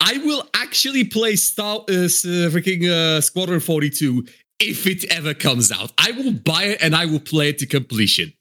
[0.00, 2.08] I will actually play Star uh, uh,
[2.50, 4.26] freaking uh, Squadron 42
[4.58, 5.92] if it ever comes out.
[5.98, 8.32] I will buy it and I will play it to completion.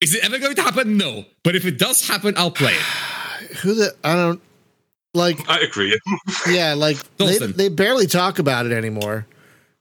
[0.00, 0.96] Is it ever going to happen?
[0.96, 1.24] No.
[1.42, 3.56] But if it does happen, I'll play it.
[3.58, 4.40] Who the, I don't,
[5.14, 5.98] like, I agree.
[6.50, 9.26] yeah, like, they, they barely talk about it anymore.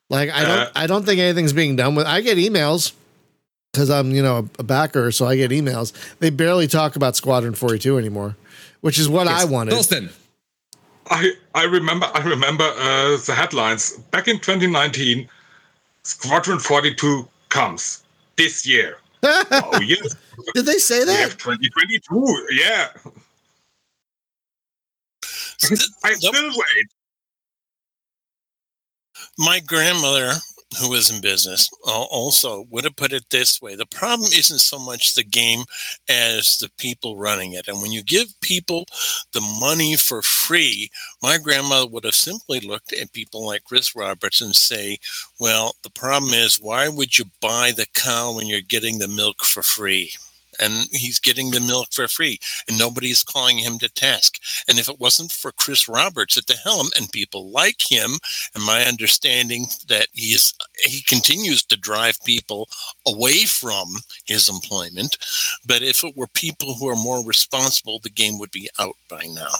[0.09, 2.05] Like I don't Uh, I don't think anything's being done with.
[2.05, 2.93] I get emails
[3.71, 5.93] because I'm you know a backer, so I get emails.
[6.19, 8.37] They barely talk about Squadron 42 anymore,
[8.85, 9.71] which is what I wanted.
[9.71, 10.11] Thorsten,
[11.09, 15.27] I I remember I remember uh, the headlines back in 2019.
[16.03, 18.03] Squadron 42 comes
[18.35, 18.97] this year.
[19.23, 20.15] oh yes,
[20.53, 21.31] Did they say that?
[21.31, 22.47] 2022.
[22.51, 22.89] Yeah,
[26.03, 26.87] I still wait.
[29.39, 30.31] my grandmother
[30.79, 31.69] who was in business.
[31.85, 35.63] Also would have put it this way the problem isn't so much the game
[36.09, 37.67] as the people running it.
[37.67, 38.85] And when you give people
[39.33, 40.89] the money for free
[41.21, 44.97] my grandmother would have simply looked at people like chris roberts and say
[45.39, 49.43] well the problem is why would you buy the cow when you're getting the milk
[49.43, 50.11] for free
[50.59, 54.39] and he's getting the milk for free and nobody's calling him to task.
[54.67, 58.11] And if it wasn't for chris roberts at the helm and people like him
[58.53, 60.53] and my understanding that he is
[60.83, 62.67] he continues to drive people
[63.07, 63.87] away from
[64.25, 65.17] his employment
[65.65, 69.23] but if it were people who are more responsible the game would be out by
[69.33, 69.53] now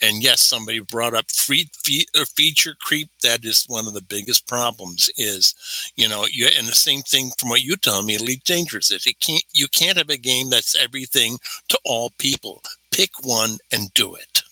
[0.00, 2.06] and yes somebody brought up free fe-
[2.36, 5.54] feature creep that is one of the biggest problems is
[5.96, 9.06] you know you and the same thing from what you tell me elite dangerous if
[9.06, 13.92] you can't you can't have a game that's everything to all people pick one and
[13.94, 14.42] do it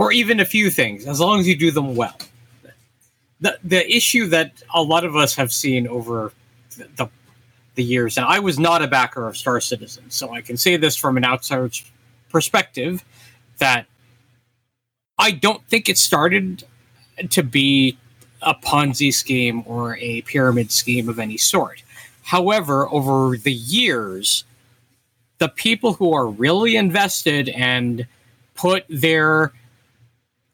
[0.00, 2.16] or even a few things, as long as you do them well.
[3.42, 6.32] The the issue that a lot of us have seen over
[6.96, 7.10] the
[7.74, 10.78] the, years, and I was not a backer of Star Citizen, so I can say
[10.78, 11.84] this from an outsider's
[12.30, 13.04] perspective
[13.58, 13.86] that
[15.18, 16.64] I don't think it started
[17.28, 17.98] to be
[18.42, 21.82] a Ponzi scheme or a pyramid scheme of any sort.
[22.22, 24.44] However, over the years,
[25.38, 28.06] the people who are really invested and
[28.54, 29.52] put their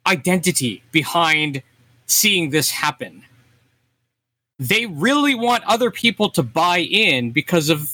[0.06, 1.62] identity behind
[2.06, 3.24] seeing this happen.
[4.58, 7.90] They really want other people to buy in because of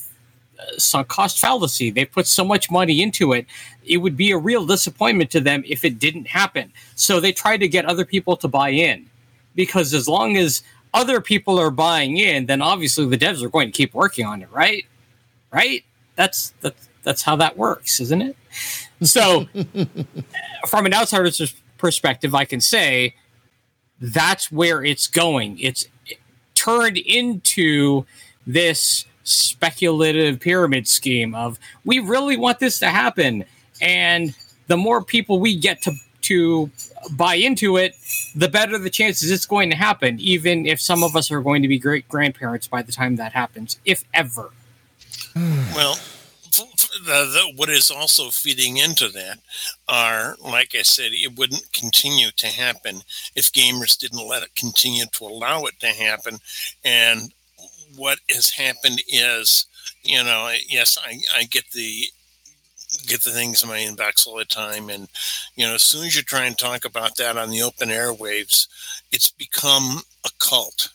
[0.58, 1.90] uh, sunk cost fallacy.
[1.90, 3.46] They put so much money into it.
[3.84, 6.72] It would be a real disappointment to them if it didn't happen.
[6.94, 9.08] So they try to get other people to buy in
[9.54, 10.62] because as long as
[10.94, 14.42] other people are buying in, then obviously the devs are going to keep working on
[14.42, 14.86] it, right?
[15.52, 15.84] Right?
[16.16, 18.36] That's that's that's how that works, isn't it?
[19.02, 19.46] So
[20.68, 23.14] from an outsider's perspective, I can say
[24.00, 25.58] that's where it's going.
[25.58, 25.88] It's
[26.54, 28.04] turned into
[28.46, 33.44] this speculative pyramid scheme of we really want this to happen,
[33.82, 34.34] and
[34.68, 36.70] the more people we get to to
[37.10, 37.96] buy into it,
[38.36, 40.18] the better the chances it's going to happen.
[40.20, 43.32] Even if some of us are going to be great grandparents by the time that
[43.32, 44.50] happens, if ever.
[45.74, 45.96] Well,
[46.52, 49.38] the, the, what is also feeding into that
[49.88, 53.00] are, like I said, it wouldn't continue to happen
[53.34, 56.38] if gamers didn't let it continue to allow it to happen.
[56.84, 57.32] And
[57.96, 59.66] what has happened is,
[60.04, 62.04] you know, yes, I, I get the
[63.06, 64.88] get the things in my inbox all the time.
[64.90, 65.08] And
[65.56, 68.68] you know as soon as you try and talk about that on the open airwaves
[69.10, 70.90] it's become a cult.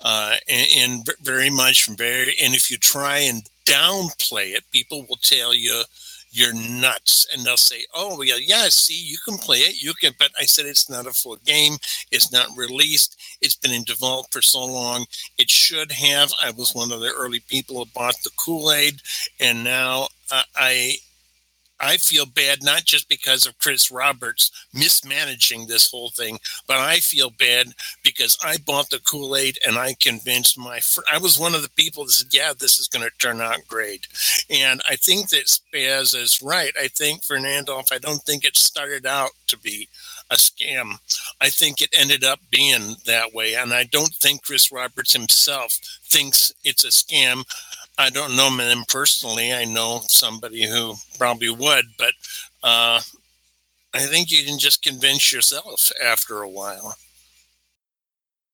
[0.00, 5.16] Uh, and, and very much very and if you try and downplay it people will
[5.16, 5.82] tell you
[6.30, 7.26] you're nuts.
[7.32, 10.44] And they'll say oh yeah yeah see you can play it you can but i
[10.44, 11.74] said it's not a full game
[12.10, 15.06] it's not released it's been in development for so long
[15.38, 16.32] it should have.
[16.42, 19.00] I was one of the early people who bought the kool-aid
[19.40, 20.96] and now uh, i
[21.80, 26.96] I feel bad not just because of Chris Roberts mismanaging this whole thing, but I
[26.96, 27.68] feel bad
[28.02, 31.62] because I bought the Kool Aid and I convinced my fr- I was one of
[31.62, 34.06] the people that said, "Yeah, this is going to turn out great,"
[34.48, 36.72] and I think that Spaz is right.
[36.80, 37.92] I think Fernandolf.
[37.92, 39.88] I don't think it started out to be
[40.30, 40.98] a scam.
[41.40, 45.78] I think it ended up being that way, and I don't think Chris Roberts himself
[46.04, 47.44] thinks it's a scam.
[47.98, 49.52] I don't know him personally.
[49.52, 52.12] I know somebody who probably would, but
[52.62, 53.00] uh,
[53.94, 56.96] I think you can just convince yourself after a while.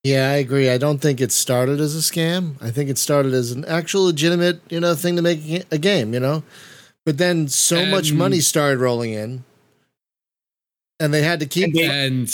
[0.05, 0.69] Yeah, I agree.
[0.69, 2.55] I don't think it started as a scam.
[2.61, 5.41] I think it started as an actual legitimate, you know, thing to make
[5.71, 6.43] a game, you know.
[7.05, 9.45] But then so much Um, money started rolling in,
[11.01, 11.65] and they had to keep.
[11.67, 12.29] And they- and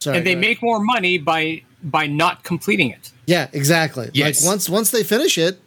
[0.00, 3.10] sorry, and they make more money by by not completing it.
[3.26, 4.10] Yeah, exactly.
[4.14, 4.40] Yes.
[4.42, 5.60] Like once once they finish it,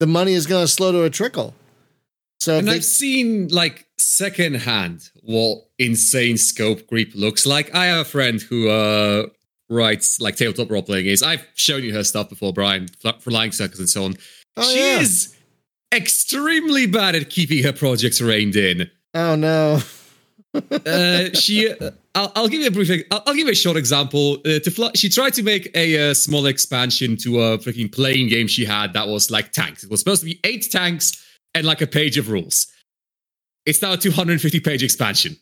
[0.00, 1.54] the money is going to slow to a trickle.
[2.40, 7.74] So and they, I've seen like secondhand what insane scope creep looks like.
[7.74, 9.26] I have a friend who uh
[9.68, 11.22] writes like tabletop role playing is.
[11.22, 14.14] I've shown you her stuff before, Brian, for Flying Circles and so on.
[14.56, 15.00] Oh, she yeah.
[15.00, 15.36] is
[15.92, 18.90] extremely bad at keeping her projects reined in.
[19.14, 19.80] oh no,
[20.54, 23.76] uh, she, uh, I'll, I'll give you a brief, I'll, I'll give you a short
[23.76, 24.38] example.
[24.44, 28.28] Uh, to fly, she tried to make a uh, small expansion to a freaking playing
[28.28, 29.84] game she had that was like tanks.
[29.84, 31.24] It was supposed to be eight tanks
[31.54, 32.66] and like a page of rules.
[33.66, 35.36] It's now a 250 page expansion.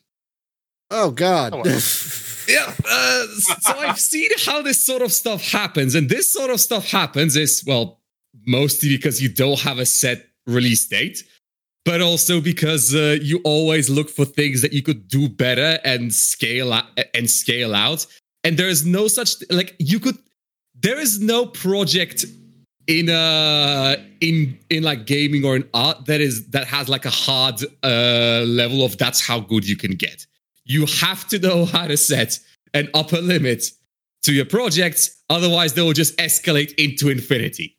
[0.90, 1.52] Oh God.
[1.54, 1.78] Oh, wow.
[2.48, 6.61] Yeah, uh, so I've seen how this sort of stuff happens, and this sort of
[6.61, 8.00] stuff happens is well,
[8.46, 11.24] mostly because you don't have a set release date,
[11.87, 16.12] but also because uh, you always look for things that you could do better and
[16.12, 18.05] scale out and scale out.
[18.43, 20.18] And there is no such like you could.
[20.78, 22.26] There is no project
[22.87, 27.11] in uh in in like gaming or in art that is that has like a
[27.11, 30.24] hard uh level of that's how good you can get
[30.64, 32.39] you have to know how to set
[32.74, 33.64] an upper limit
[34.22, 37.76] to your projects otherwise they will just escalate into infinity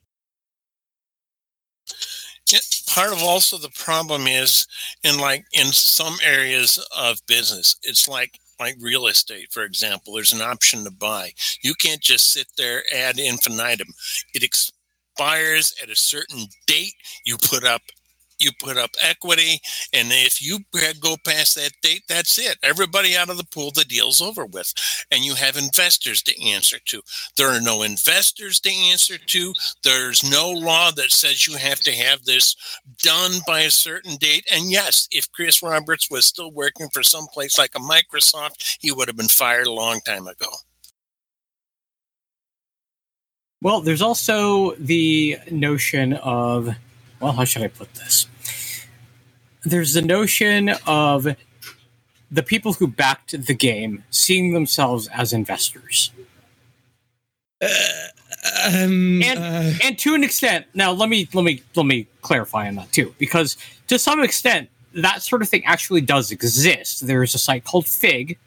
[2.88, 4.68] part of also the problem is
[5.04, 10.34] in like in some areas of business it's like like real estate for example there's
[10.34, 11.32] an option to buy.
[11.62, 13.88] You can't just sit there ad infinitum.
[14.34, 16.94] It expires at a certain date
[17.26, 17.82] you put up
[18.40, 19.60] you put up equity
[19.94, 20.60] and if you
[21.02, 22.58] go past that date that's it.
[22.64, 24.74] Everybody out of the pool the deal's over with.
[25.12, 27.02] And you have investors to answer to.
[27.38, 29.54] There are no investors to answer to.
[29.84, 32.56] There's no law that says you have to have this
[33.02, 34.48] done by a certain date.
[34.52, 38.92] And yes if chris roberts was still working for some place like a microsoft he
[38.92, 40.48] would have been fired a long time ago.
[43.62, 46.70] Well, there's also the notion of,
[47.20, 48.28] well, how should I put this?
[49.64, 51.28] There's the notion of
[52.32, 56.12] the people who backed the game seeing themselves as investors.
[57.62, 62.68] um, And uh, and to an extent, now let me let me let me clarify
[62.68, 63.58] on that too, because
[63.88, 67.08] to some extent that sort of thing actually does exist.
[67.08, 68.38] There is a site called Fig.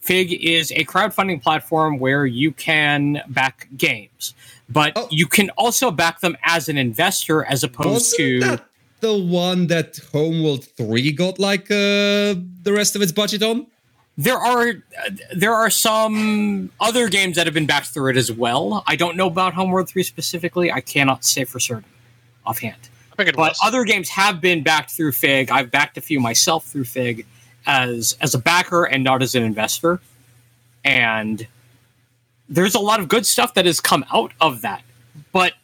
[0.00, 4.34] Fig is a crowdfunding platform where you can back games,
[4.68, 5.08] but Oh.
[5.10, 8.64] you can also back them as an investor as opposed wasn't to that
[9.00, 13.66] the one that homeworld 3 got like uh the rest of its budget on
[14.16, 18.32] there are uh, there are some other games that have been backed through it as
[18.32, 18.82] well.
[18.88, 20.72] I don't know about Homeworld 3 specifically.
[20.72, 21.84] I cannot say for certain
[22.44, 22.74] offhand.
[23.12, 23.60] I think it but was.
[23.62, 25.52] other games have been backed through Fig.
[25.52, 27.26] I've backed a few myself through Fig
[27.64, 30.00] as as a backer and not as an investor.
[30.84, 31.46] And
[32.48, 34.82] there's a lot of good stuff that has come out of that.
[35.32, 35.54] But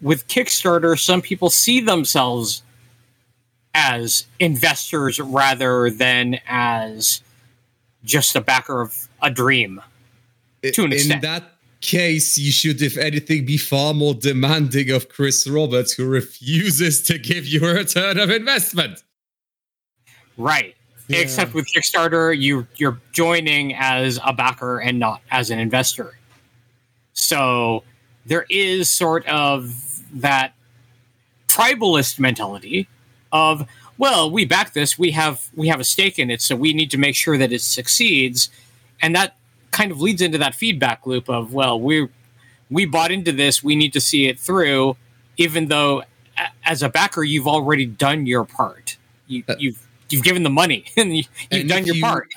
[0.00, 2.62] with Kickstarter, some people see themselves
[3.74, 7.22] as investors rather than as
[8.04, 9.80] just a backer of a dream.
[10.62, 11.12] To an extent.
[11.24, 16.04] in that case you should if anything be far more demanding of chris roberts who
[16.04, 19.04] refuses to give you a return of investment
[20.36, 20.76] Right.
[21.08, 21.18] Yeah.
[21.18, 26.18] Except with Kickstarter, you you're joining as a backer and not as an investor.
[27.12, 27.84] So
[28.26, 30.54] there is sort of that
[31.48, 32.88] tribalist mentality
[33.32, 36.72] of well, we back this, we have we have a stake in it, so we
[36.72, 38.50] need to make sure that it succeeds,
[39.00, 39.36] and that
[39.70, 42.08] kind of leads into that feedback loop of well, we
[42.70, 44.96] we bought into this, we need to see it through,
[45.36, 46.02] even though
[46.64, 48.96] as a backer you've already done your part.
[49.28, 49.54] You, Uh,
[50.10, 52.28] you've given the money and you, you've And done your you- part.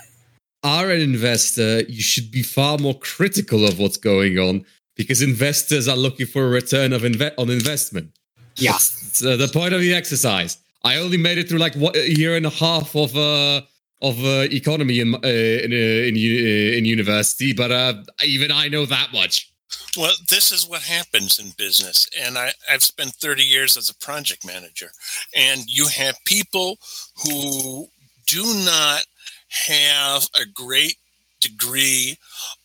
[0.63, 4.65] are an investor you should be far more critical of what's going on
[4.95, 8.11] because investors are looking for a return of inve- on investment
[8.57, 8.73] Yeah.
[8.73, 10.57] Uh, the point of the exercise.
[10.83, 13.61] I only made it through like what a year and a half of uh
[14.01, 15.19] of uh, economy in uh,
[15.65, 17.93] in uh, in, uh, in university, but uh,
[18.23, 19.51] even I know that much.
[19.97, 22.07] Well, this is what happens in business.
[22.19, 24.91] And I, I've spent 30 years as a project manager.
[25.35, 26.77] And you have people
[27.23, 27.87] who
[28.27, 29.01] do not
[29.49, 30.95] have a great
[31.41, 32.17] degree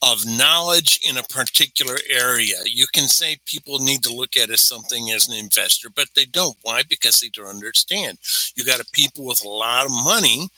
[0.02, 2.56] of knowledge in a particular area.
[2.66, 6.08] You can say people need to look at it as something as an investor, but
[6.14, 6.56] they don't.
[6.62, 6.82] Why?
[6.88, 8.18] Because they don't understand.
[8.56, 10.48] You got people with a lot of money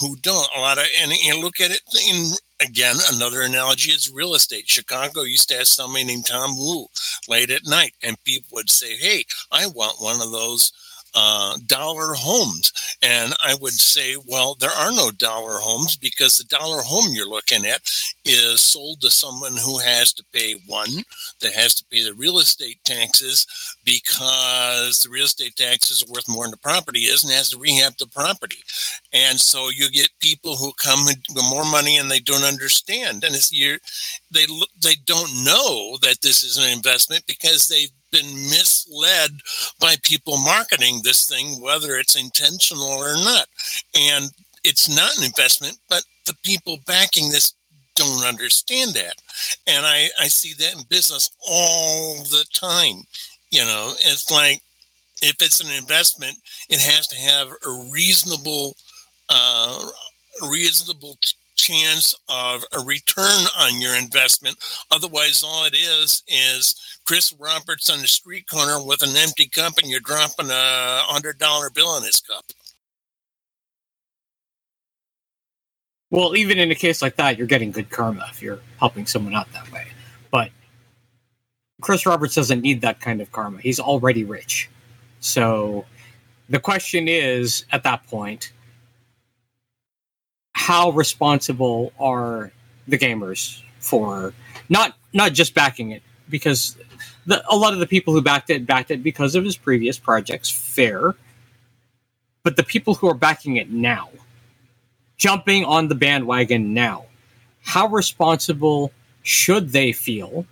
[0.00, 0.48] who don't.
[0.56, 4.68] A lot of, and you look at it in again, another analogy is real estate.
[4.68, 6.86] Chicago used to have somebody named Tom Vu
[7.28, 10.72] late at night, and people would say, Hey, I want one of those
[11.14, 12.72] uh, dollar homes.
[13.02, 17.28] And I would say, Well, there are no dollar homes because the dollar home you're
[17.28, 17.82] looking at
[18.24, 21.04] is sold to someone who has to pay one,
[21.40, 23.46] that has to pay the real estate taxes
[23.90, 27.58] because the real estate taxes are worth more than the property is and has to
[27.58, 28.58] rehab the property.
[29.12, 31.18] And so you get people who come with
[31.50, 33.78] more money and they don't understand, and it's you
[34.30, 34.46] they
[34.80, 39.30] they don't know that this is an investment because they've been misled
[39.80, 43.46] by people marketing this thing, whether it's intentional or not.
[43.94, 44.30] And
[44.62, 47.54] it's not an investment, but the people backing this
[47.96, 49.14] don't understand that.
[49.66, 53.02] And I, I see that in business all the time.
[53.50, 54.60] You know, it's like
[55.22, 56.36] if it's an investment,
[56.68, 58.76] it has to have a reasonable,
[59.28, 59.86] uh,
[60.48, 61.18] reasonable
[61.56, 64.56] chance of a return on your investment.
[64.90, 69.74] Otherwise, all it is is Chris Roberts on the street corner with an empty cup,
[69.78, 72.44] and you're dropping a hundred dollar bill in his cup.
[76.10, 79.34] Well, even in a case like that, you're getting good karma if you're helping someone
[79.34, 79.86] out that way.
[80.32, 80.50] But
[81.80, 83.60] Chris Roberts doesn't need that kind of karma.
[83.60, 84.68] He's already rich.
[85.20, 85.84] So
[86.48, 88.52] the question is at that point,
[90.52, 92.52] how responsible are
[92.86, 94.34] the gamers for
[94.68, 96.76] not not just backing it because
[97.26, 99.98] the, a lot of the people who backed it backed it because of his previous
[99.98, 101.14] projects fair
[102.42, 104.10] but the people who are backing it now
[105.16, 107.06] jumping on the bandwagon now
[107.62, 110.44] how responsible should they feel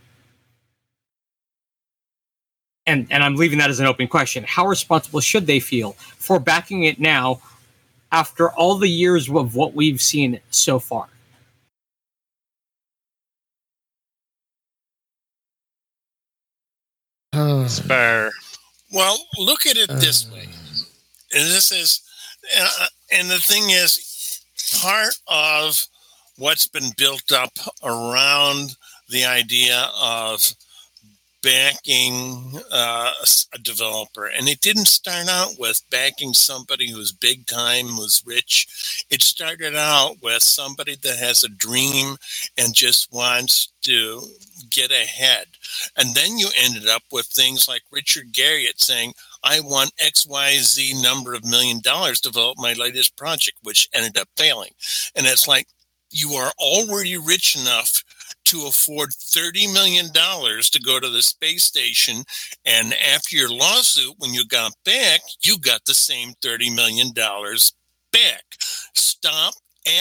[2.89, 6.41] and and I'm leaving that as an open question how responsible should they feel for
[6.41, 7.41] backing it now
[8.11, 11.09] after all the years of what we've seen so far.
[17.69, 18.31] Spare.
[18.91, 20.49] Well, look at it this way.
[21.35, 22.01] And this is,
[22.59, 24.43] uh, and the thing is,
[24.81, 25.87] part of
[26.39, 28.75] what's been built up around
[29.11, 30.55] the idea of
[31.43, 33.13] backing uh,
[33.55, 34.27] a developer.
[34.27, 39.05] And it didn't start out with backing somebody who's big time, who's rich.
[39.11, 42.17] It started out with somebody that has a dream
[42.57, 44.23] and just wants to
[44.71, 45.47] get ahead.
[45.97, 49.15] And then you ended up with things like Richard Garriott saying,
[49.45, 54.29] I want XYZ number of million dollars to develop my latest project, which ended up
[54.37, 54.73] failing.
[55.15, 55.69] And it's like,
[56.11, 58.03] you are already rich enough
[58.49, 62.25] to afford $30 million to go to the space station.
[62.67, 68.45] And after your lawsuit, when you got back, you got the same $30 million back.
[68.95, 69.55] Stop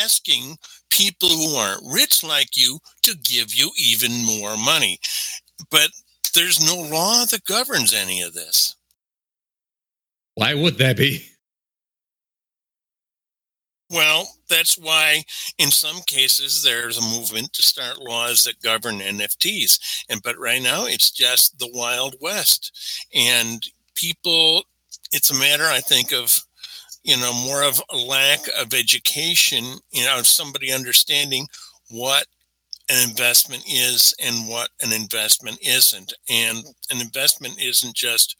[0.03, 0.57] asking
[0.91, 4.99] people who aren't rich like you to give you even more money.
[5.71, 5.89] But
[6.35, 8.75] there's no law that governs any of this.
[10.35, 11.25] Why would that be?
[13.91, 15.23] Well, that's why
[15.57, 20.05] in some cases there's a movement to start laws that govern NFTs.
[20.09, 23.05] And but right now it's just the Wild West.
[23.13, 23.63] And
[23.95, 24.63] people
[25.11, 26.37] it's a matter, I think, of
[27.03, 31.47] you know, more of a lack of education, you know, of somebody understanding
[31.89, 32.27] what
[32.89, 36.13] an investment is and what an investment isn't.
[36.29, 38.35] And an investment isn't just,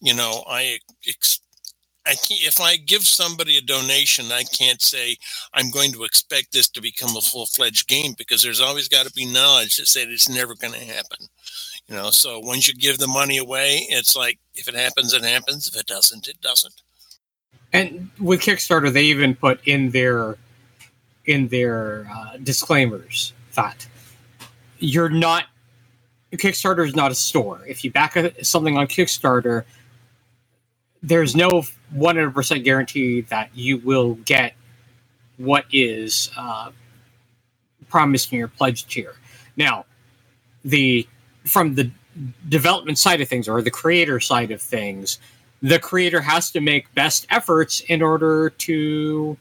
[0.00, 0.78] you know, I
[1.08, 1.40] ex-
[2.06, 5.16] I can't, if I give somebody a donation, I can't say
[5.54, 9.06] I'm going to expect this to become a full fledged game because there's always got
[9.06, 11.26] to be knowledge that said it's never going to happen.
[11.88, 15.24] You know, so once you give the money away, it's like if it happens, it
[15.24, 15.68] happens.
[15.68, 16.74] If it doesn't, it doesn't.
[17.72, 20.36] And with Kickstarter, they even put in their
[21.24, 23.86] in their uh, disclaimers that
[24.78, 25.44] you're not
[26.32, 27.60] Kickstarter is not a store.
[27.66, 29.64] If you back a, something on Kickstarter,
[31.02, 31.62] there's no
[31.94, 34.54] 100% guarantee that you will get
[35.36, 36.70] what is uh,
[37.88, 39.14] promised in your pledge tier.
[39.56, 39.84] Now,
[40.64, 41.06] the
[41.44, 41.90] from the
[42.48, 45.18] development side of things or the creator side of things,
[45.60, 49.36] the creator has to make best efforts in order to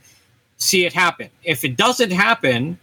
[0.57, 1.29] see it happen.
[1.43, 2.79] If it doesn't happen,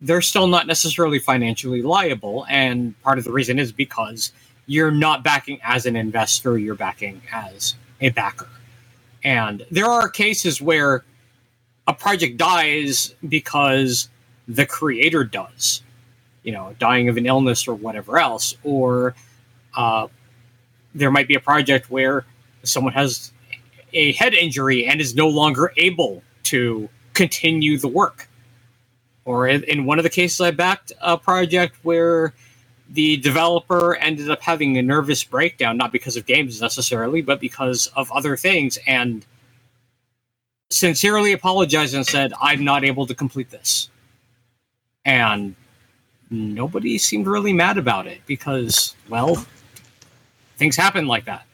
[0.00, 2.46] they're still not necessarily financially liable.
[2.48, 4.32] And part of the reason is because
[4.70, 8.46] you're not backing as an investor, you're backing as a backer.
[9.24, 11.02] And there are cases where
[11.88, 14.08] a project dies because
[14.46, 15.82] the creator does,
[16.44, 18.54] you know, dying of an illness or whatever else.
[18.62, 19.16] Or
[19.74, 20.06] uh,
[20.94, 22.24] there might be a project where
[22.62, 23.32] someone has
[23.92, 28.28] a head injury and is no longer able to continue the work.
[29.24, 32.34] Or in one of the cases, I backed a project where
[32.92, 37.86] the developer ended up having a nervous breakdown, not because of games necessarily, but because
[37.96, 39.24] of other things, and
[40.70, 43.90] sincerely apologized and said, I'm not able to complete this.
[45.04, 45.54] And
[46.30, 49.44] nobody seemed really mad about it because, well,
[50.56, 51.44] things happen like that.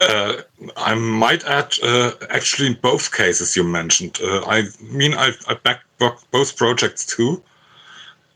[0.00, 0.42] Uh,
[0.76, 5.54] I might add, uh, actually, in both cases you mentioned, uh, I mean, I, I
[5.54, 7.42] backed both projects too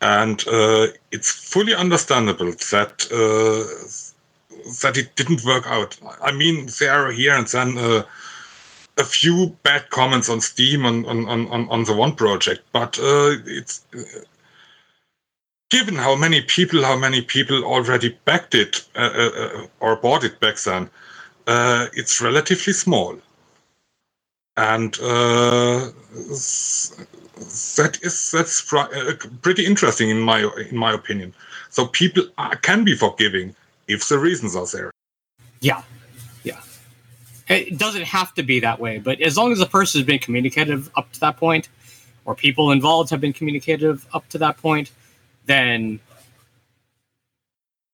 [0.02, 3.64] and uh, it's fully understandable that uh,
[4.82, 5.96] that it didn't work out.
[6.20, 8.02] I mean, there are here and then uh,
[8.98, 13.36] a few bad comments on Steam on on on, on, the one project, but uh,
[13.46, 13.84] it's
[15.70, 20.40] given how many people how many people already backed it uh, uh, or bought it
[20.40, 20.90] back then,
[21.46, 23.16] uh, it's relatively small,
[24.56, 24.98] and
[27.76, 31.34] that is that's uh, pretty interesting in my in my opinion.
[31.70, 32.24] So people
[32.62, 33.54] can be forgiving
[33.88, 34.90] if the reasons are there.
[35.60, 35.82] Yeah,
[36.44, 36.60] yeah.
[37.48, 40.18] It doesn't have to be that way, but as long as the person has been
[40.18, 41.68] communicative up to that point,
[42.24, 44.90] or people involved have been communicative up to that point,
[45.46, 46.00] then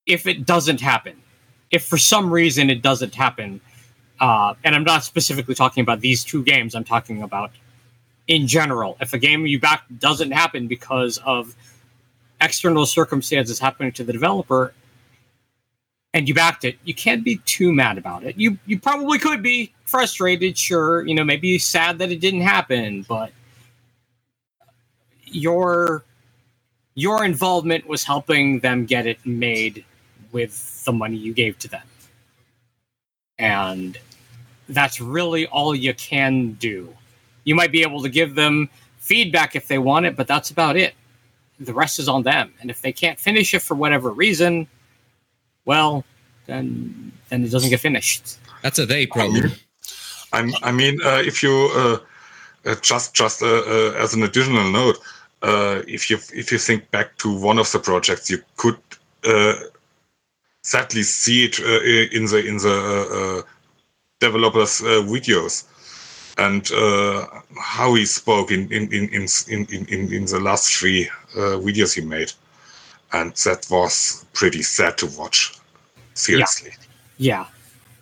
[0.07, 1.16] if it doesn't happen,
[1.70, 3.61] if for some reason it doesn't happen,
[4.20, 7.53] uh, and I'm not specifically talking about these two games, I'm talking about
[8.28, 8.96] in general.
[9.00, 11.56] If a game you back doesn't happen because of
[12.40, 14.72] external circumstances happening to the developer,
[16.14, 18.36] and you backed it, you can't be too mad about it.
[18.38, 23.04] You you probably could be frustrated, sure, you know, maybe sad that it didn't happen,
[23.08, 23.32] but
[25.24, 26.04] your
[26.94, 29.84] your involvement was helping them get it made
[30.32, 31.86] with the money you gave to them.
[33.38, 33.96] And
[34.68, 36.92] that's really all you can do.
[37.49, 38.68] You might be able to give them
[38.99, 40.94] feedback if they want it, but that's about it.
[41.59, 42.53] The rest is on them.
[42.61, 44.68] And if they can't finish it for whatever reason,
[45.64, 46.05] well,
[46.46, 48.22] then then it doesn't get finished.
[48.62, 49.53] That's a they problem.
[50.36, 51.99] I'm, I mean, uh, if you uh,
[52.68, 54.99] uh, just just uh, uh, as an additional note,
[55.42, 58.78] uh, if you if you think back to one of the projects, you could
[59.24, 59.55] uh,
[60.62, 61.80] sadly see it uh,
[62.16, 63.42] in the in the uh, uh,
[64.20, 65.64] developers' uh, videos
[66.39, 67.26] and uh,
[67.61, 71.95] how he spoke in in in in in, in, in the last three uh, videos
[71.95, 72.32] he made,
[73.12, 75.55] and that was pretty sad to watch.
[76.14, 76.72] Seriously.
[77.18, 77.47] Yeah.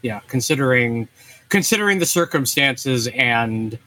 [0.03, 1.09] Yeah, considering
[1.49, 3.79] considering the circumstances and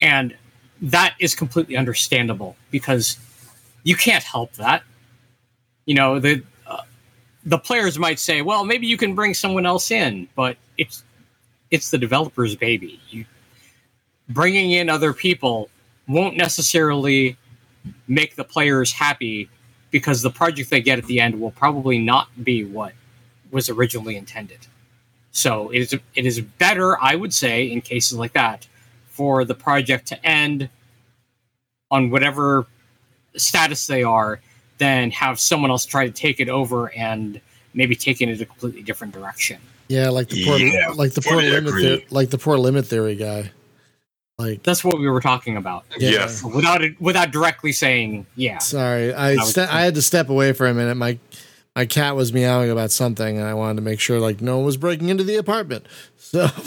[0.00, 0.36] and
[0.82, 3.18] that is completely understandable because
[3.82, 4.82] you can't help that.
[5.86, 6.82] You know, the uh,
[7.44, 11.02] the players might say, "Well, maybe you can bring someone else in," but it's
[11.70, 13.00] it's the developer's baby.
[13.10, 13.24] You
[14.28, 15.68] bringing in other people
[16.08, 17.36] won't necessarily
[18.08, 19.48] make the players happy
[19.90, 22.92] because the project they get at the end will probably not be what
[23.50, 24.66] was originally intended.
[25.30, 28.66] So it is it is better, I would say, in cases like that,
[29.08, 30.68] for the project to end
[31.90, 32.66] on whatever
[33.36, 34.40] status they are,
[34.78, 37.40] than have someone else try to take it over and
[37.74, 39.60] maybe take it in a completely different direction.
[39.88, 41.82] Yeah, like the poor, Yeah, like the poor limit, agree.
[41.82, 43.50] the- like the poor limit theory guy.
[44.38, 46.10] Like, That's what we were talking about, yeah.
[46.10, 46.42] Yes.
[46.42, 50.66] without it, without directly saying, "Yeah." Sorry, I ste- I had to step away for
[50.66, 50.96] a minute.
[50.96, 51.18] My
[51.74, 54.66] my cat was meowing about something, and I wanted to make sure like no one
[54.66, 55.86] was breaking into the apartment.
[56.18, 56.48] So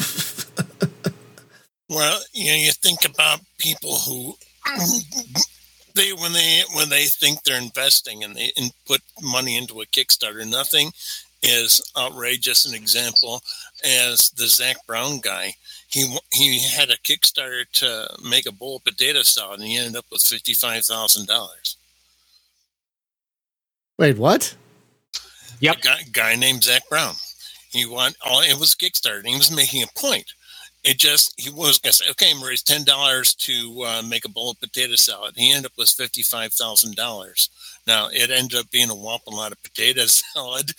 [1.90, 4.36] Well, you know, you think about people who
[5.96, 9.86] they when they when they think they're investing and they in, put money into a
[9.88, 10.92] Kickstarter, nothing
[11.44, 12.66] is outrageous.
[12.66, 13.42] An example
[13.84, 15.54] as the Zack Brown guy.
[15.88, 19.96] He he had a Kickstarter to make a bowl of potato salad, and he ended
[19.96, 21.78] up with fifty five thousand dollars.
[23.98, 24.56] wait, what?
[25.62, 25.78] Yep.
[25.78, 27.16] A guy, guy named Zack Brown.
[27.72, 29.20] He want all it was Kickstarter.
[29.20, 30.26] And he was making a point.
[30.84, 34.26] It just he was going to say, okay, I'm raise ten dollars to uh, make
[34.26, 35.34] a bowl of potato salad.
[35.36, 37.50] He ended up with fifty five thousand dollars.
[37.90, 40.72] Now it ended up being a whopping lot of potato salad,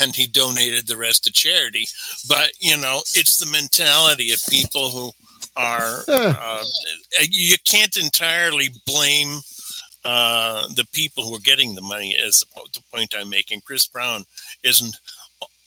[0.00, 1.84] and he donated the rest to charity.
[2.28, 5.12] But you know, it's the mentality of people who
[5.56, 6.02] are.
[6.48, 6.64] Uh,
[7.30, 9.40] you can't entirely blame
[10.04, 13.60] uh, the people who are getting the money is the point I'm making.
[13.60, 14.24] Chris Brown
[14.62, 14.96] isn't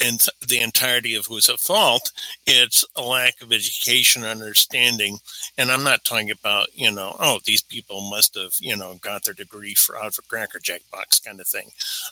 [0.04, 2.12] in the entirety of who's at fault.
[2.48, 5.20] It's a lack of education, understanding,
[5.58, 9.26] and I'm not talking about you know, oh, these people must have you know got
[9.26, 11.70] their degree for out of a Cracker Jack box kind of thing.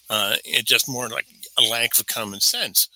[0.09, 1.27] Uh, it's just more like
[1.59, 2.89] a lack of common sense.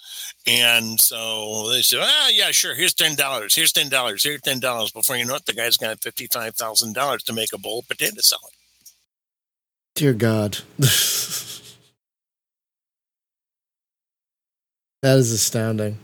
[0.48, 2.76] And so they say, ah, yeah, sure.
[2.76, 3.56] Here's ten dollars.
[3.56, 4.24] Here's ten dollars.
[4.24, 4.92] Here's ten dollars.
[4.92, 7.88] Before you know it, the guy's got fifty-five thousand dollars to make a bowl of
[7.88, 8.54] potato salad.
[9.96, 10.60] Dear God.
[15.02, 15.98] that is astounding.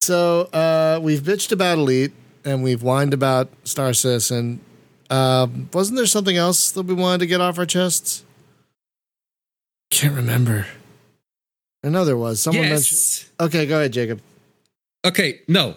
[0.00, 2.12] So uh, we've bitched about Elite
[2.44, 4.60] and we've whined about Star Citizen.
[5.10, 8.24] Um, wasn't there something else that we wanted to get off our chests?
[9.90, 10.66] Can't remember.
[11.84, 12.40] I know there was.
[12.40, 13.26] Someone mentioned.
[13.38, 14.20] Okay, go ahead, Jacob.
[15.04, 15.76] Okay, no.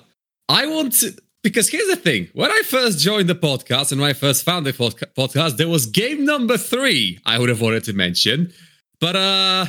[0.49, 1.13] I want to
[1.43, 2.29] because here's the thing.
[2.33, 5.67] When I first joined the podcast and when I first found the podca- podcast, there
[5.67, 8.53] was game number three I would have wanted to mention.
[8.99, 9.65] But uh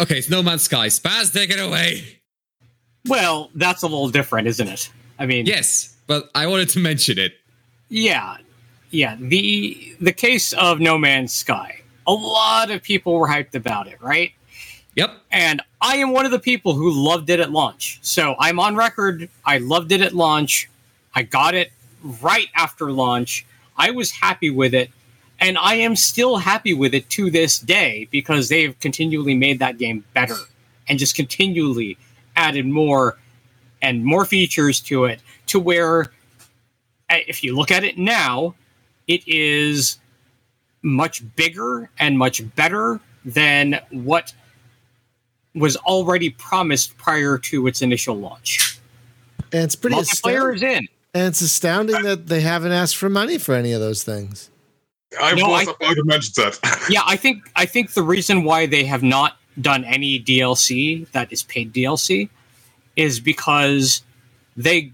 [0.00, 0.88] Okay, it's No Man's Sky.
[0.88, 2.20] Spaz, take it away.
[3.06, 4.90] Well, that's a little different, isn't it?
[5.18, 7.34] I mean, Yes, but I wanted to mention it.
[7.88, 8.36] yeah,
[8.90, 9.16] yeah.
[9.18, 11.80] The the case of No Man's Sky.
[12.06, 14.32] A lot of people were hyped about it, right?
[14.96, 15.10] Yep.
[15.30, 17.98] And I am one of the people who loved it at launch.
[18.02, 19.28] So I'm on record.
[19.46, 20.68] I loved it at launch.
[21.14, 21.72] I got it
[22.20, 23.46] right after launch.
[23.76, 24.90] I was happy with it.
[25.42, 29.76] And I am still happy with it to this day because they've continually made that
[29.76, 30.36] game better
[30.86, 31.98] and just continually
[32.36, 33.18] added more
[33.82, 36.12] and more features to it to where,
[37.10, 38.54] uh, if you look at it now,
[39.08, 39.98] it is
[40.82, 44.32] much bigger and much better than what
[45.56, 48.78] was already promised prior to its initial launch.
[49.52, 50.54] And it's pretty Multiplayer astounding.
[50.54, 50.88] is in.
[51.14, 54.51] And it's astounding that they haven't asked for money for any of those things.
[55.20, 56.86] I No, was I- about to mention that.
[56.90, 61.32] Yeah, I think I think the reason why they have not done any DLC that
[61.32, 62.28] is paid DLC
[62.96, 64.02] is because
[64.56, 64.92] they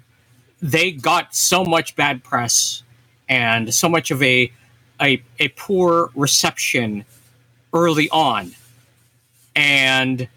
[0.61, 2.83] they got so much bad press
[3.29, 4.51] and so much of a
[5.01, 7.05] a, a poor reception
[7.73, 8.53] early on.
[9.55, 10.29] And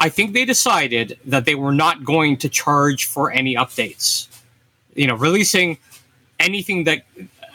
[0.00, 4.28] I think they decided that they were not going to charge for any updates.
[4.94, 5.78] You know, releasing
[6.38, 7.02] anything that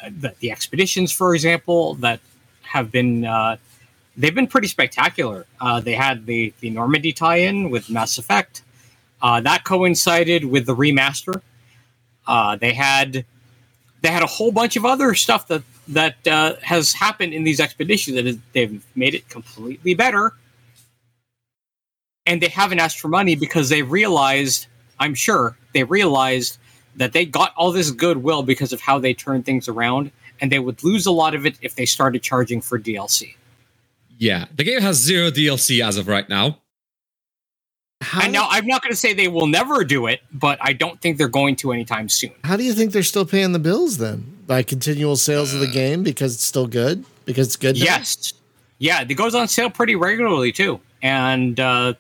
[0.10, 2.20] that the expeditions, for example, that
[2.64, 3.58] have been uh,
[4.18, 5.46] they've been pretty spectacular.
[5.60, 8.64] Uh, they had the the Normandy tie-in with Mass Effect
[9.22, 11.42] uh, that coincided with the remaster.
[12.28, 13.26] Uh, they had
[14.02, 17.60] they had a whole bunch of other stuff that that uh, has happened in these
[17.60, 20.34] expeditions that is, they've made it completely better.
[22.26, 24.68] And they haven't asked for money because they realized,
[25.00, 26.60] I'm sure, they realized
[27.02, 30.60] that they got all this goodwill because of how they turned things around, and they
[30.60, 33.36] would lose a lot of it if they started charging for DLC.
[34.18, 36.60] Yeah, the game has zero DLC as of right now.
[38.02, 40.74] How, And now I'm not going to say they will never do it, but I
[40.74, 42.32] don't think they're going to anytime soon.
[42.44, 44.38] how do you think they're still paying the bills then?
[44.48, 47.06] By continual sales of the game because it's still good?
[47.26, 47.78] Because it's good?
[47.78, 47.84] now?
[47.84, 48.34] Yes.
[48.80, 50.80] Yeah, it goes on sale pretty regularly too.
[51.04, 51.94] And uh,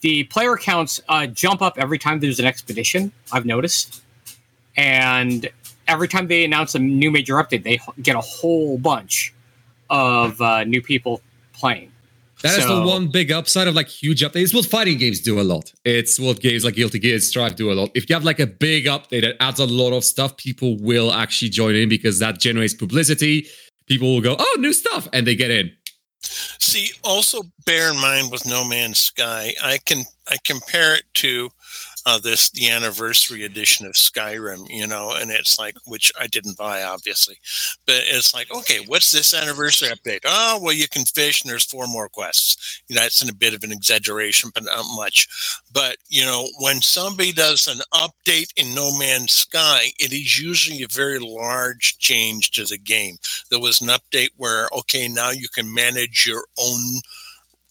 [0.00, 4.01] the player counts uh, jump up every time there's an expedition, I've noticed.
[4.76, 5.48] And
[5.88, 9.32] every time they announce a new major update, they get a whole bunch
[9.90, 11.20] of uh, new people
[11.52, 11.90] playing.
[12.42, 14.42] That is So- the one big upside of like huge updates.
[14.42, 15.72] It's what fighting games do a lot.
[15.84, 17.90] It's what games like Guilty Gear, Strive do a lot.
[17.94, 21.12] If you have like a big update that adds a lot of stuff, people will
[21.12, 23.46] actually join in because that generates publicity.
[23.86, 25.70] People will go, "Oh, new stuff," and they get in.
[26.58, 31.50] See, also bear in mind with No Man's Sky, I can I compare it to
[32.06, 36.56] uh, this the anniversary edition of Skyrim, you know, and it's like which I didn't
[36.58, 37.36] buy obviously,
[37.86, 40.20] but it's like okay, what's this anniversary update?
[40.24, 42.82] Oh, well, you can fish and there's four more quests.
[42.88, 45.28] You know, it's in a bit of an exaggeration, but not much.
[45.72, 50.82] But you know, when somebody does an update in No Man's Sky, it is usually
[50.82, 53.16] a very large change to the game.
[53.50, 57.00] There was an update where okay, now you can manage your own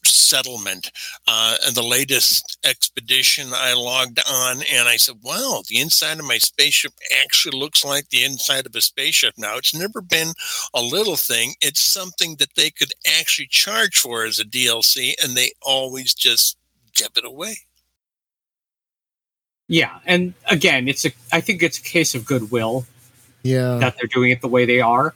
[0.05, 0.91] settlement.
[1.27, 6.25] Uh, and the latest expedition, I logged on and I said, wow, the inside of
[6.25, 6.93] my spaceship
[7.23, 9.57] actually looks like the inside of a spaceship now.
[9.57, 10.33] It's never been
[10.73, 15.35] a little thing, it's something that they could actually charge for as a DLC, and
[15.35, 16.57] they always just
[16.95, 17.57] give it away.
[19.67, 22.85] Yeah, and again, it's a I think it's a case of goodwill
[23.43, 23.77] Yeah.
[23.77, 25.13] that they're doing it the way they are.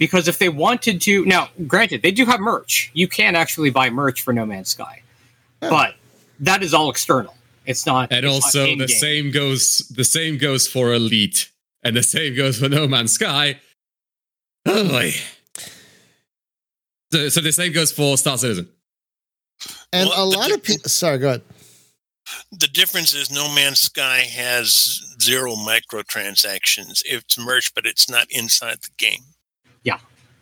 [0.00, 2.90] Because if they wanted to, now, granted, they do have merch.
[2.94, 5.02] You can actually buy merch for No Man's Sky,
[5.60, 5.94] but
[6.40, 7.34] that is all external.
[7.66, 8.10] It's not.
[8.10, 11.50] And it's not also the same goes the same goes for Elite,
[11.84, 13.60] and the same goes for No Man's Sky.
[14.66, 15.12] Oh boy.
[17.12, 18.68] So, so the same goes for Star Citizen.
[19.92, 20.88] and Well, a the lot of people.
[20.88, 21.42] Sorry, go ahead.
[22.52, 27.02] The difference is No Man's Sky has zero microtransactions.
[27.04, 29.24] It's merch, but it's not inside the game.
[29.84, 29.98] Yeah,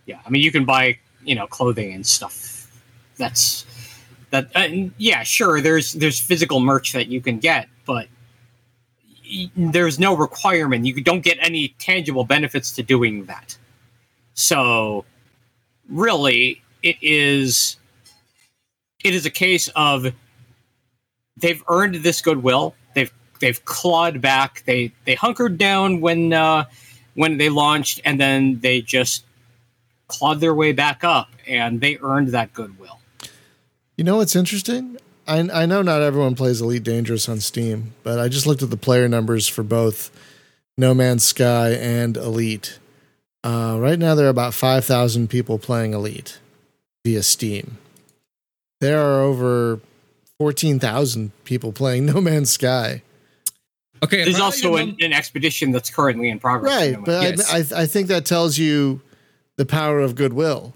[0.06, 0.20] yeah.
[0.26, 2.70] I mean, you can buy you know clothing and stuff.
[3.16, 3.66] That's
[4.30, 4.50] that.
[4.98, 5.60] Yeah, sure.
[5.60, 8.08] There's there's physical merch that you can get, but
[9.56, 10.86] there's no requirement.
[10.86, 13.56] You don't get any tangible benefits to doing that.
[14.34, 15.04] So,
[15.88, 17.76] really, it is
[19.04, 20.12] it is a case of
[21.36, 22.74] they've earned this goodwill.
[22.94, 24.62] They've they've clawed back.
[24.66, 26.64] They they hunkered down when uh,
[27.14, 29.24] when they launched, and then they just
[30.08, 32.98] clawed their way back up, and they earned that goodwill.
[33.96, 34.96] You know what's interesting?
[35.26, 38.70] I, I know not everyone plays Elite Dangerous on Steam, but I just looked at
[38.70, 40.10] the player numbers for both
[40.78, 42.78] No Man's Sky and Elite.
[43.44, 46.38] Uh, right now, there are about 5,000 people playing Elite
[47.04, 47.78] via Steam.
[48.80, 49.80] There are over
[50.38, 53.02] fourteen thousand people playing No Man's Sky.
[54.04, 56.72] Okay, There's also an, an expedition that's currently in progress.
[56.72, 57.52] Right, but Yes.
[57.74, 59.00] I, I I think that tells you
[59.58, 60.72] the power of goodwill.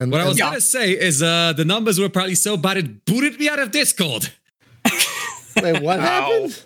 [0.00, 0.46] And, what I was Yeah.
[0.46, 3.70] gonna say is uh the numbers were probably so bad it booted me out of
[3.70, 4.30] Discord.
[5.62, 6.02] wait, what Ow.
[6.02, 6.62] happened?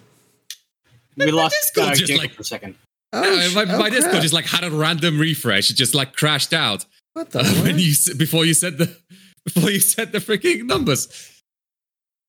[1.16, 2.76] we lost Discord uh, just Jacob like- for a second.
[3.12, 5.70] Oh, sh- my oh, my Discord just like had a random refresh.
[5.70, 6.84] It just like crashed out
[7.14, 8.94] what the uh, when you before you said the
[9.44, 11.08] before you said the freaking numbers.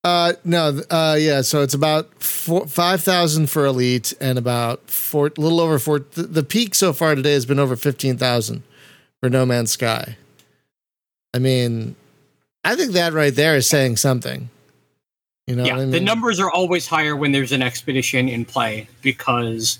[0.05, 1.41] Uh, no, uh, yeah.
[1.41, 5.99] So it's about four, five thousand for elite, and about four, a little over four.
[5.99, 8.63] The, the peak so far today has been over fifteen thousand
[9.19, 10.17] for No Man's Sky.
[11.33, 11.95] I mean,
[12.63, 14.49] I think that right there is saying something.
[15.47, 15.91] You know, yeah, I mean?
[15.91, 19.79] the numbers are always higher when there's an expedition in play because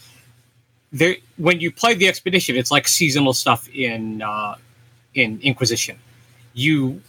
[0.92, 4.56] there when you play the expedition, it's like seasonal stuff in uh,
[5.14, 5.98] in Inquisition.
[6.54, 7.02] You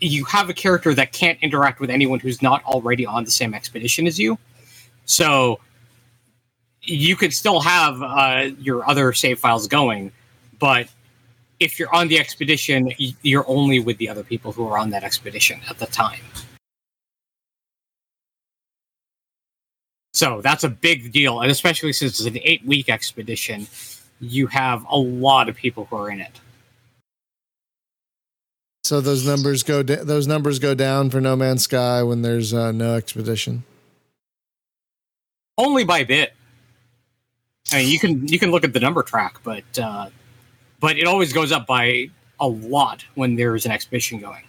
[0.00, 3.54] you have a character that can't interact with anyone who's not already on the same
[3.54, 4.38] expedition as you,
[5.04, 5.60] so
[6.82, 10.10] you could still have uh, your other save files going,
[10.58, 10.88] but
[11.60, 12.90] if you're on the expedition,
[13.22, 16.20] you're only with the other people who are on that expedition at the time.
[20.12, 23.66] So that's a big deal, and especially since it's an eight-week expedition,
[24.20, 26.40] you have a lot of people who are in it.
[28.82, 29.82] So those numbers go.
[29.82, 33.62] Da- those numbers go down for No Man's Sky when there's uh, no expedition.
[35.56, 36.34] Only by bit.
[37.72, 40.08] I mean, you can you can look at the number track, but uh,
[40.80, 42.08] but it always goes up by
[42.40, 44.42] a lot when there's an exhibition going.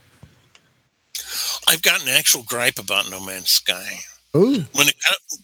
[1.67, 3.99] I've got an actual gripe about No Man's Sky.
[4.35, 4.95] Ooh, When it